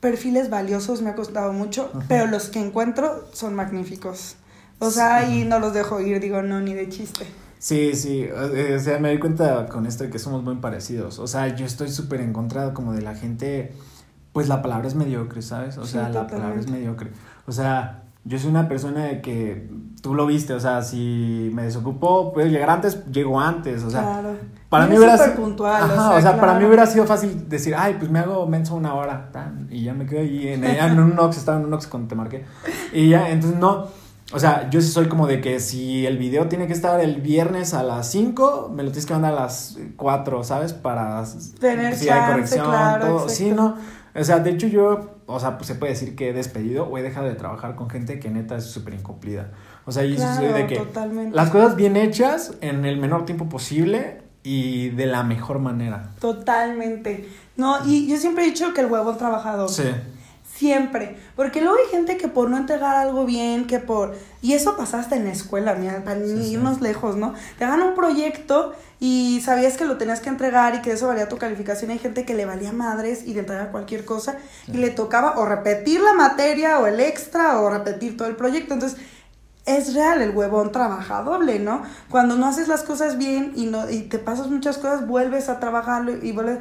[0.00, 4.36] perfiles valiosos me ha costado mucho, pero los que encuentro son magníficos.
[4.78, 7.26] O sea, y no los dejo ir, digo, no, ni de chiste.
[7.62, 11.20] Sí, sí, eh, o sea, me doy cuenta con esto de que somos muy parecidos.
[11.20, 13.72] O sea, yo estoy súper encontrado como de la gente,
[14.32, 15.78] pues la palabra es mediocre, ¿sabes?
[15.78, 17.12] O Sí, sea, la palabra es mediocre.
[17.46, 19.70] O sea, yo soy una persona de que
[20.02, 24.02] tú lo viste, o sea, si me desocupo, puedo llegar antes, llego antes, o sea,
[24.02, 24.36] claro.
[24.68, 27.76] para Y mí hubiera sido puntual, Ajá, o sea, para mí hubiera sido fácil decir,
[27.78, 29.30] ay, pues me hago menso una hora,
[29.70, 32.16] y ya me quedo ahí en, en un Nox, estaba en un Nox cuando te
[32.16, 32.44] marqué.
[32.92, 34.01] Y ya, entonces no.
[34.32, 37.20] O sea, yo sí soy como de que si el video tiene que estar el
[37.20, 40.72] viernes a las 5, me lo tienes que mandar a las 4, ¿sabes?
[40.72, 41.22] Para
[41.60, 43.12] Tener si hay chance, corrección, claro, todo.
[43.24, 43.34] exacto.
[43.34, 43.76] Sí, no.
[44.14, 46.98] O sea, de hecho yo, o sea, pues se puede decir que he despedido o
[46.98, 49.50] he dejado de trabajar con gente que neta es súper incumplida.
[49.84, 51.34] O sea, yo soy de que totalmente.
[51.34, 56.10] las cosas bien hechas en el menor tiempo posible y de la mejor manera.
[56.20, 57.28] Totalmente.
[57.56, 59.68] No, y yo siempre he dicho que el huevón trabajador.
[59.68, 59.84] Sí.
[60.54, 61.16] Siempre.
[61.34, 64.14] Porque luego hay gente que por no entregar algo bien, que por...
[64.42, 67.34] Y eso pasaste en la escuela, mira, para ni irnos lejos, ¿no?
[67.58, 71.28] Te hagan un proyecto y sabías que lo tenías que entregar y que eso valía
[71.28, 71.90] tu calificación.
[71.90, 74.36] Hay gente que le valía madres y le entregaba cualquier cosa
[74.68, 78.74] y le tocaba o repetir la materia o el extra o repetir todo el proyecto.
[78.74, 79.00] Entonces,
[79.64, 81.82] es real, el huevón trabaja doble, ¿no?
[82.10, 85.60] Cuando no haces las cosas bien y, no, y te pasas muchas cosas, vuelves a
[85.60, 86.58] trabajarlo y vuelves...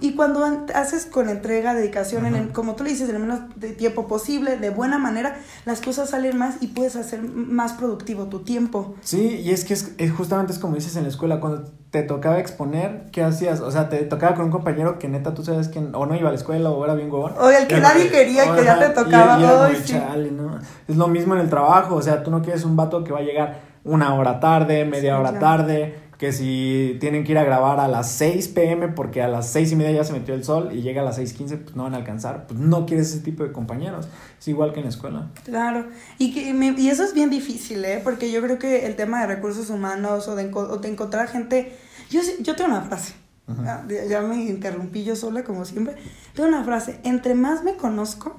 [0.00, 0.44] Y cuando
[0.74, 4.56] haces con entrega, dedicación, en como tú le dices, en el menos de tiempo posible,
[4.56, 5.36] de buena manera,
[5.66, 8.94] las cosas salen más y puedes hacer más productivo tu tiempo.
[9.02, 12.40] Sí, y es que es, justamente es como dices en la escuela, cuando te tocaba
[12.40, 13.60] exponer, ¿qué hacías?
[13.60, 16.28] O sea, te tocaba con un compañero que neta tú sabes que o no iba
[16.28, 17.34] a la escuela o era bien huevón.
[17.38, 19.70] O el que nadie quería, que ya te tocaba.
[20.88, 23.20] Es lo mismo en el trabajo, o sea, tú no quieres un vato que va
[23.20, 27.80] a llegar una hora tarde, media hora tarde que si tienen que ir a grabar
[27.80, 30.70] a las 6 pm porque a las 6 y media ya se metió el sol
[30.72, 32.46] y llega a las 6.15, pues no van a alcanzar.
[32.46, 34.08] Pues no quieres ese tipo de compañeros.
[34.38, 35.30] Es igual que en la escuela.
[35.44, 35.86] Claro.
[36.18, 38.00] Y, que y eso es bien difícil, ¿eh?
[38.02, 41.76] Porque yo creo que el tema de recursos humanos o de, o de encontrar gente...
[42.10, 43.14] Yo, yo tengo una frase.
[43.46, 45.96] Ya, ya, me interrumpí yo sola, como siempre.
[46.34, 47.00] Tengo una frase.
[47.04, 48.34] Entre más me conozco,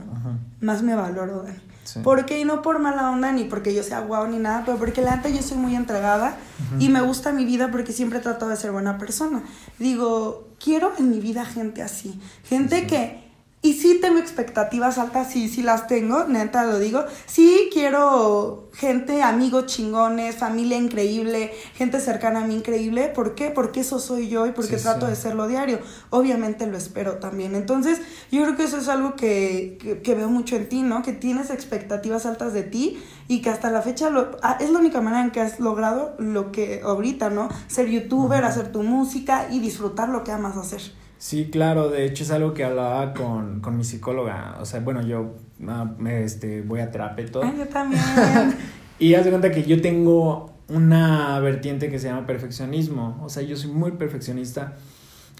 [0.62, 1.60] más me valoro, Dani.
[2.04, 5.02] Porque, y no por mala onda, ni porque yo sea guau, ni nada, pero porque
[5.02, 6.38] la neta yo soy muy entregada
[6.80, 9.44] y me gusta mi vida porque siempre trato de ser buena persona.
[9.80, 12.20] Digo, quiero en mi vida gente así.
[12.44, 13.25] Gente que
[13.66, 17.04] y sí tengo expectativas altas, sí, sí las tengo, neta lo digo.
[17.26, 23.08] Sí quiero gente, amigos chingones, familia increíble, gente cercana a mí increíble.
[23.08, 23.50] ¿Por qué?
[23.50, 25.80] Porque eso soy yo y porque trato de serlo diario.
[26.12, 27.56] Obviamente lo espero también.
[27.56, 28.00] Entonces,
[28.32, 31.02] yo creo que eso es algo que, que, veo mucho en ti, ¿no?
[31.02, 34.78] Que tienes expectativas altas de ti y que hasta la fecha lo, ah, es la
[34.78, 37.50] única manera en que has logrado lo que ahorita, ¿no?
[37.66, 40.84] Ser youtuber, hacer tu música y disfrutar lo que amas hacer.
[41.18, 44.58] Sí, claro, de hecho es algo que hablaba con, con mi psicóloga.
[44.60, 45.36] O sea, bueno, yo
[45.68, 47.44] ah, este, voy a terapia y todo.
[47.44, 48.02] Ay, yo también.
[49.00, 53.20] y haz de cuenta que yo tengo una vertiente que se llama perfeccionismo.
[53.24, 54.76] O sea, yo soy muy perfeccionista.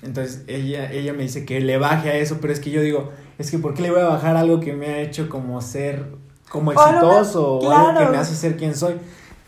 [0.02, 3.12] Entonces ella, ella me dice que le baje a eso, pero es que yo digo,
[3.38, 6.06] es que ¿por qué le voy a bajar algo que me ha hecho como ser,
[6.50, 8.96] como exitoso, o algo que me hace ser quien soy?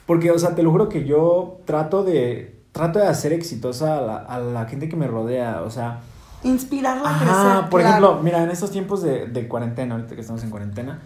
[0.05, 4.01] Porque, o sea, te lo juro que yo trato de, trato de hacer exitosa a
[4.01, 5.99] la, a la gente que me rodea, o sea,
[6.43, 7.69] inspirarla a crecer.
[7.69, 10.99] Por ejemplo, mira, en estos tiempos de, de cuarentena, ahorita que estamos en cuarentena,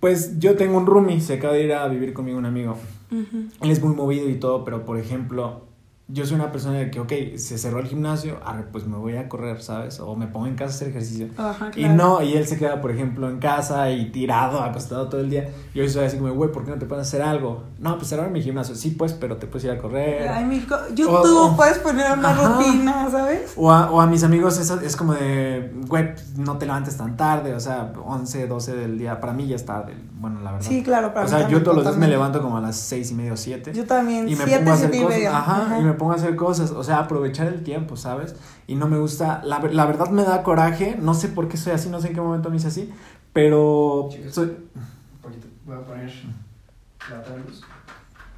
[0.00, 2.76] pues yo tengo un roomie, se acaba de ir a vivir conmigo un amigo.
[3.10, 5.66] Él es muy movido y todo, pero por ejemplo,
[6.12, 8.38] yo soy una persona de que, ok, se cerró el gimnasio,
[8.72, 10.00] pues me voy a correr, ¿sabes?
[10.00, 11.28] O me pongo en casa a hacer ejercicio.
[11.76, 15.30] Y no, y él se queda, por ejemplo, en casa y tirado, acostado todo el
[15.30, 15.48] día.
[15.74, 17.64] Y yo soy así como, güey, ¿por qué no te puedes hacer algo?
[17.78, 18.74] No, pues cerrar mi gimnasio.
[18.74, 20.28] Sí, pues, pero te puedes ir a correr.
[20.28, 23.52] Ay, mi YouTube, puedes poner una rutina, ¿sabes?
[23.56, 27.16] O a, o a mis amigos es, es como de, güey, no te levantes tan
[27.16, 29.20] tarde, o sea, 11, 12 del día.
[29.20, 30.66] Para mí ya es tarde, bueno, la verdad.
[30.66, 33.10] Sí, claro, para O sea, yo todos los días me levanto como a las 6
[33.10, 33.72] y media o 7.
[33.72, 35.24] Yo también, y me pongo a hacer cosas.
[35.26, 38.34] Ajá, y me pongo a hacer cosas, o sea, aprovechar el tiempo, ¿sabes?
[38.66, 41.74] Y no me gusta, la, la verdad me da coraje, no sé por qué soy
[41.74, 42.90] así, no sé en qué momento me hice así,
[43.34, 44.56] pero soy...
[45.66, 46.10] voy a poner
[47.10, 47.62] la luz.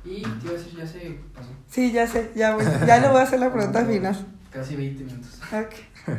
[0.04, 1.50] Y te iba a decir, ya se pasó.
[1.68, 4.26] Sí, ya sé, ya, voy, ya le voy a hacer la pregunta final.
[4.50, 5.40] Casi 20 minutos.
[5.52, 5.74] Ok.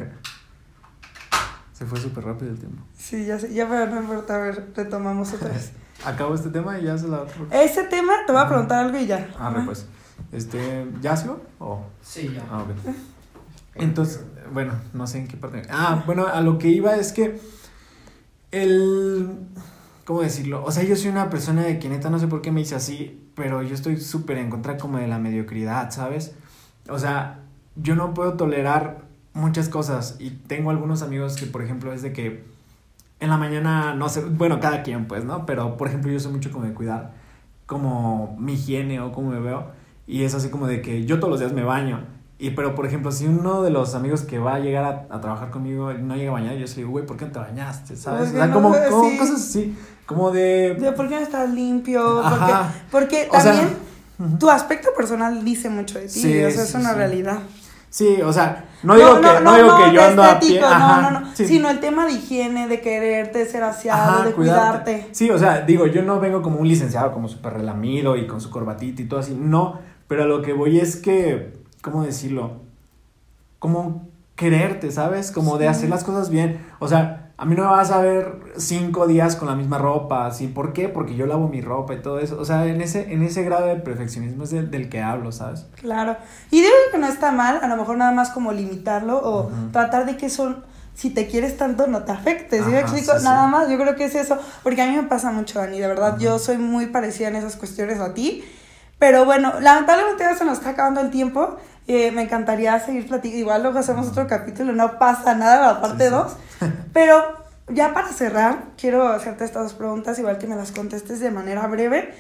[1.74, 2.82] Se fue súper rápido el tiempo.
[2.98, 5.74] Sí, ya sé, ya pero no importa, a ver, retomamos otra vez.
[6.06, 7.36] Acabo este tema y ya se la otra.
[7.52, 9.30] Ese tema, te voy a preguntar algo y ya.
[9.38, 9.86] Ah, pues.
[10.34, 11.30] Este, ¿ya se
[11.60, 11.86] ¿O?
[12.02, 12.44] Sí, ya.
[12.50, 12.96] Ah, ok.
[13.76, 15.62] Entonces, bueno, no sé en qué parte.
[15.70, 17.40] Ah, bueno, a lo que iba es que
[18.52, 19.38] el
[20.06, 20.64] ¿cómo decirlo?
[20.64, 22.76] O sea, yo soy una persona de que neta no sé por qué me hice
[22.76, 26.36] así, pero yo estoy súper en contra como de la mediocridad, ¿sabes?
[26.90, 27.40] O sea,
[27.76, 29.04] yo no puedo tolerar
[29.34, 32.44] muchas cosas y tengo algunos amigos que, por ejemplo, es de que
[33.20, 35.46] en la mañana, no sé, bueno, cada quien pues, ¿no?
[35.46, 37.14] Pero, por ejemplo, yo soy mucho como de cuidar
[37.66, 39.72] como mi higiene o como me veo.
[40.06, 42.02] Y es así como de que yo todos los días me baño.
[42.40, 45.22] Y pero, por ejemplo, si uno de los amigos que va a llegar a, a
[45.22, 47.96] trabajar conmigo no llega a bañar, yo soy, güey, ¿por qué no te bañaste?
[47.96, 48.30] ¿Sabes?
[48.30, 50.76] O sea, como, cosas así, como de...
[50.76, 50.92] de...
[50.92, 52.22] ¿Por qué no estás limpio?
[52.22, 52.54] Porque,
[52.92, 53.78] porque también
[54.40, 57.40] tu aspecto personal dice mucho de ti, sí, o sea, es una realidad.
[57.90, 60.60] Sí, o sea, no digo que, no, digo que yo ando a pie.
[60.60, 61.28] no, no, no.
[61.36, 65.10] Sino el tema de higiene, de quererte, de ser aseado, de cuidarte.
[65.12, 68.42] Sí, o sea, digo, yo no vengo como un licenciado, como súper relamido y con
[68.42, 69.38] su corbatita y todo así.
[69.40, 69.80] No,
[70.14, 72.62] pero a lo que voy es que, ¿cómo decirlo?
[73.58, 75.32] Como quererte, ¿sabes?
[75.32, 76.64] Como de hacer las cosas bien.
[76.78, 80.30] O sea, a mí no me vas a ver cinco días con la misma ropa,
[80.30, 80.46] ¿sí?
[80.46, 80.88] ¿Por qué?
[80.88, 82.38] Porque yo lavo mi ropa y todo eso.
[82.40, 85.66] O sea, en ese, en ese grado de perfeccionismo es del, que hablo, ¿sabes?
[85.82, 86.16] Claro.
[86.52, 90.06] Y digo que no está mal, a lo mejor nada más como limitarlo o tratar
[90.06, 93.14] de que son si te quieres tanto no te afecte, ¿sí me Ajá, explico?
[93.14, 93.26] sí, sí.
[93.26, 95.88] Nada más, yo creo que es eso, porque a mí me pasa mucho, Dani, de
[95.88, 98.44] verdad, yo soy muy parecida en esas cuestiones a ti,
[99.04, 103.38] pero bueno, lamentablemente ya se nos está acabando el tiempo, eh, me encantaría seguir platicando,
[103.38, 106.16] igual luego hacemos otro capítulo, no pasa nada, la parte Sí, sí.
[106.62, 107.22] 2, pero
[107.68, 111.68] ya para cerrar, quiero hacerte estas dos preguntas, igual que me las contestes de manera
[111.68, 112.14] breve.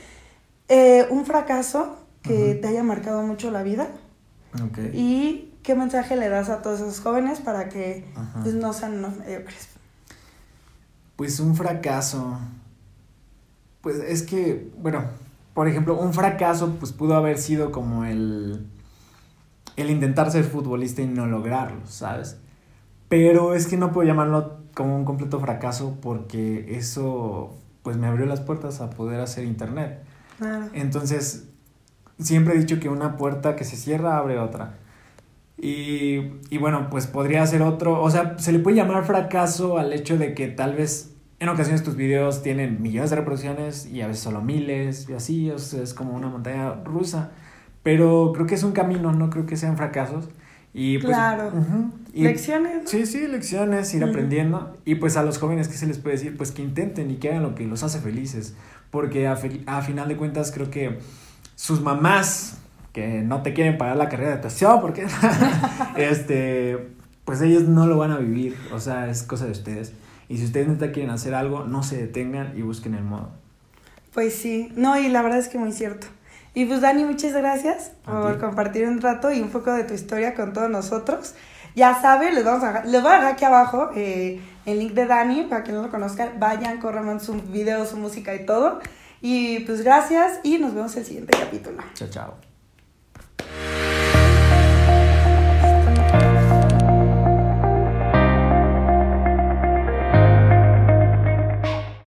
[0.67, 3.87] Eh, un fracaso que te haya marcado mucho la vida
[4.91, 8.11] y qué mensaje le das a todos esos jóvenes para que
[8.41, 9.69] pues, no sean unos mediocres.
[11.15, 12.39] Pues un fracaso.
[13.79, 15.05] Pues es que, bueno,
[15.53, 18.67] por ejemplo, un fracaso pues pudo haber sido como el
[19.75, 22.37] el intentar ser futbolista y no lograrlo, ¿sabes?
[23.09, 28.25] Pero es que no puedo llamarlo como un completo fracaso porque eso pues me abrió
[28.25, 30.03] las puertas a poder hacer internet.
[30.37, 30.67] Claro.
[30.73, 31.49] Entonces,
[32.19, 34.77] siempre he dicho que una puerta que se cierra abre otra.
[35.57, 39.93] Y, y bueno, pues podría ser otro, o sea, se le puede llamar fracaso al
[39.93, 41.12] hecho de que tal vez
[41.43, 45.51] en ocasiones tus videos tienen millones de reproducciones y a veces solo miles y así,
[45.51, 47.31] o sea, es como una montaña rusa.
[47.83, 50.29] Pero creo que es un camino, no creo que sean fracasos.
[50.73, 51.51] Y pues, Claro.
[52.13, 52.89] y- Lecciones.
[52.89, 54.77] Sí, sí, lecciones, ir aprendiendo.
[54.85, 56.35] Y pues a los jóvenes, ¿qué se les puede decir?
[56.37, 58.55] Pues que intenten y que hagan lo que los hace felices.
[58.89, 60.99] Porque a final de cuentas creo que
[61.55, 62.57] sus mamás,
[62.93, 65.05] que no te quieren pagar la carrera de actuación, porque
[65.97, 66.89] este,
[67.25, 68.55] pues ellos no lo van a vivir.
[68.73, 69.93] O sea, es cosa de ustedes.
[70.29, 73.29] Y si ustedes neta quieren hacer algo, no se detengan y busquen el modo.
[74.13, 76.07] Pues sí, no, y la verdad es que muy cierto.
[76.53, 78.39] Y pues Dani, muchas gracias A por ti.
[78.39, 81.33] compartir un rato y un poco de tu historia con todos nosotros.
[81.75, 85.07] Ya saben, les, vamos a, les voy a dejar aquí abajo eh, el link de
[85.07, 86.39] Dani para que no lo conozcan.
[86.39, 88.79] Vayan, corran su video, su música y todo.
[89.21, 91.81] Y pues gracias y nos vemos en el siguiente capítulo.
[91.95, 92.52] Chao, chao.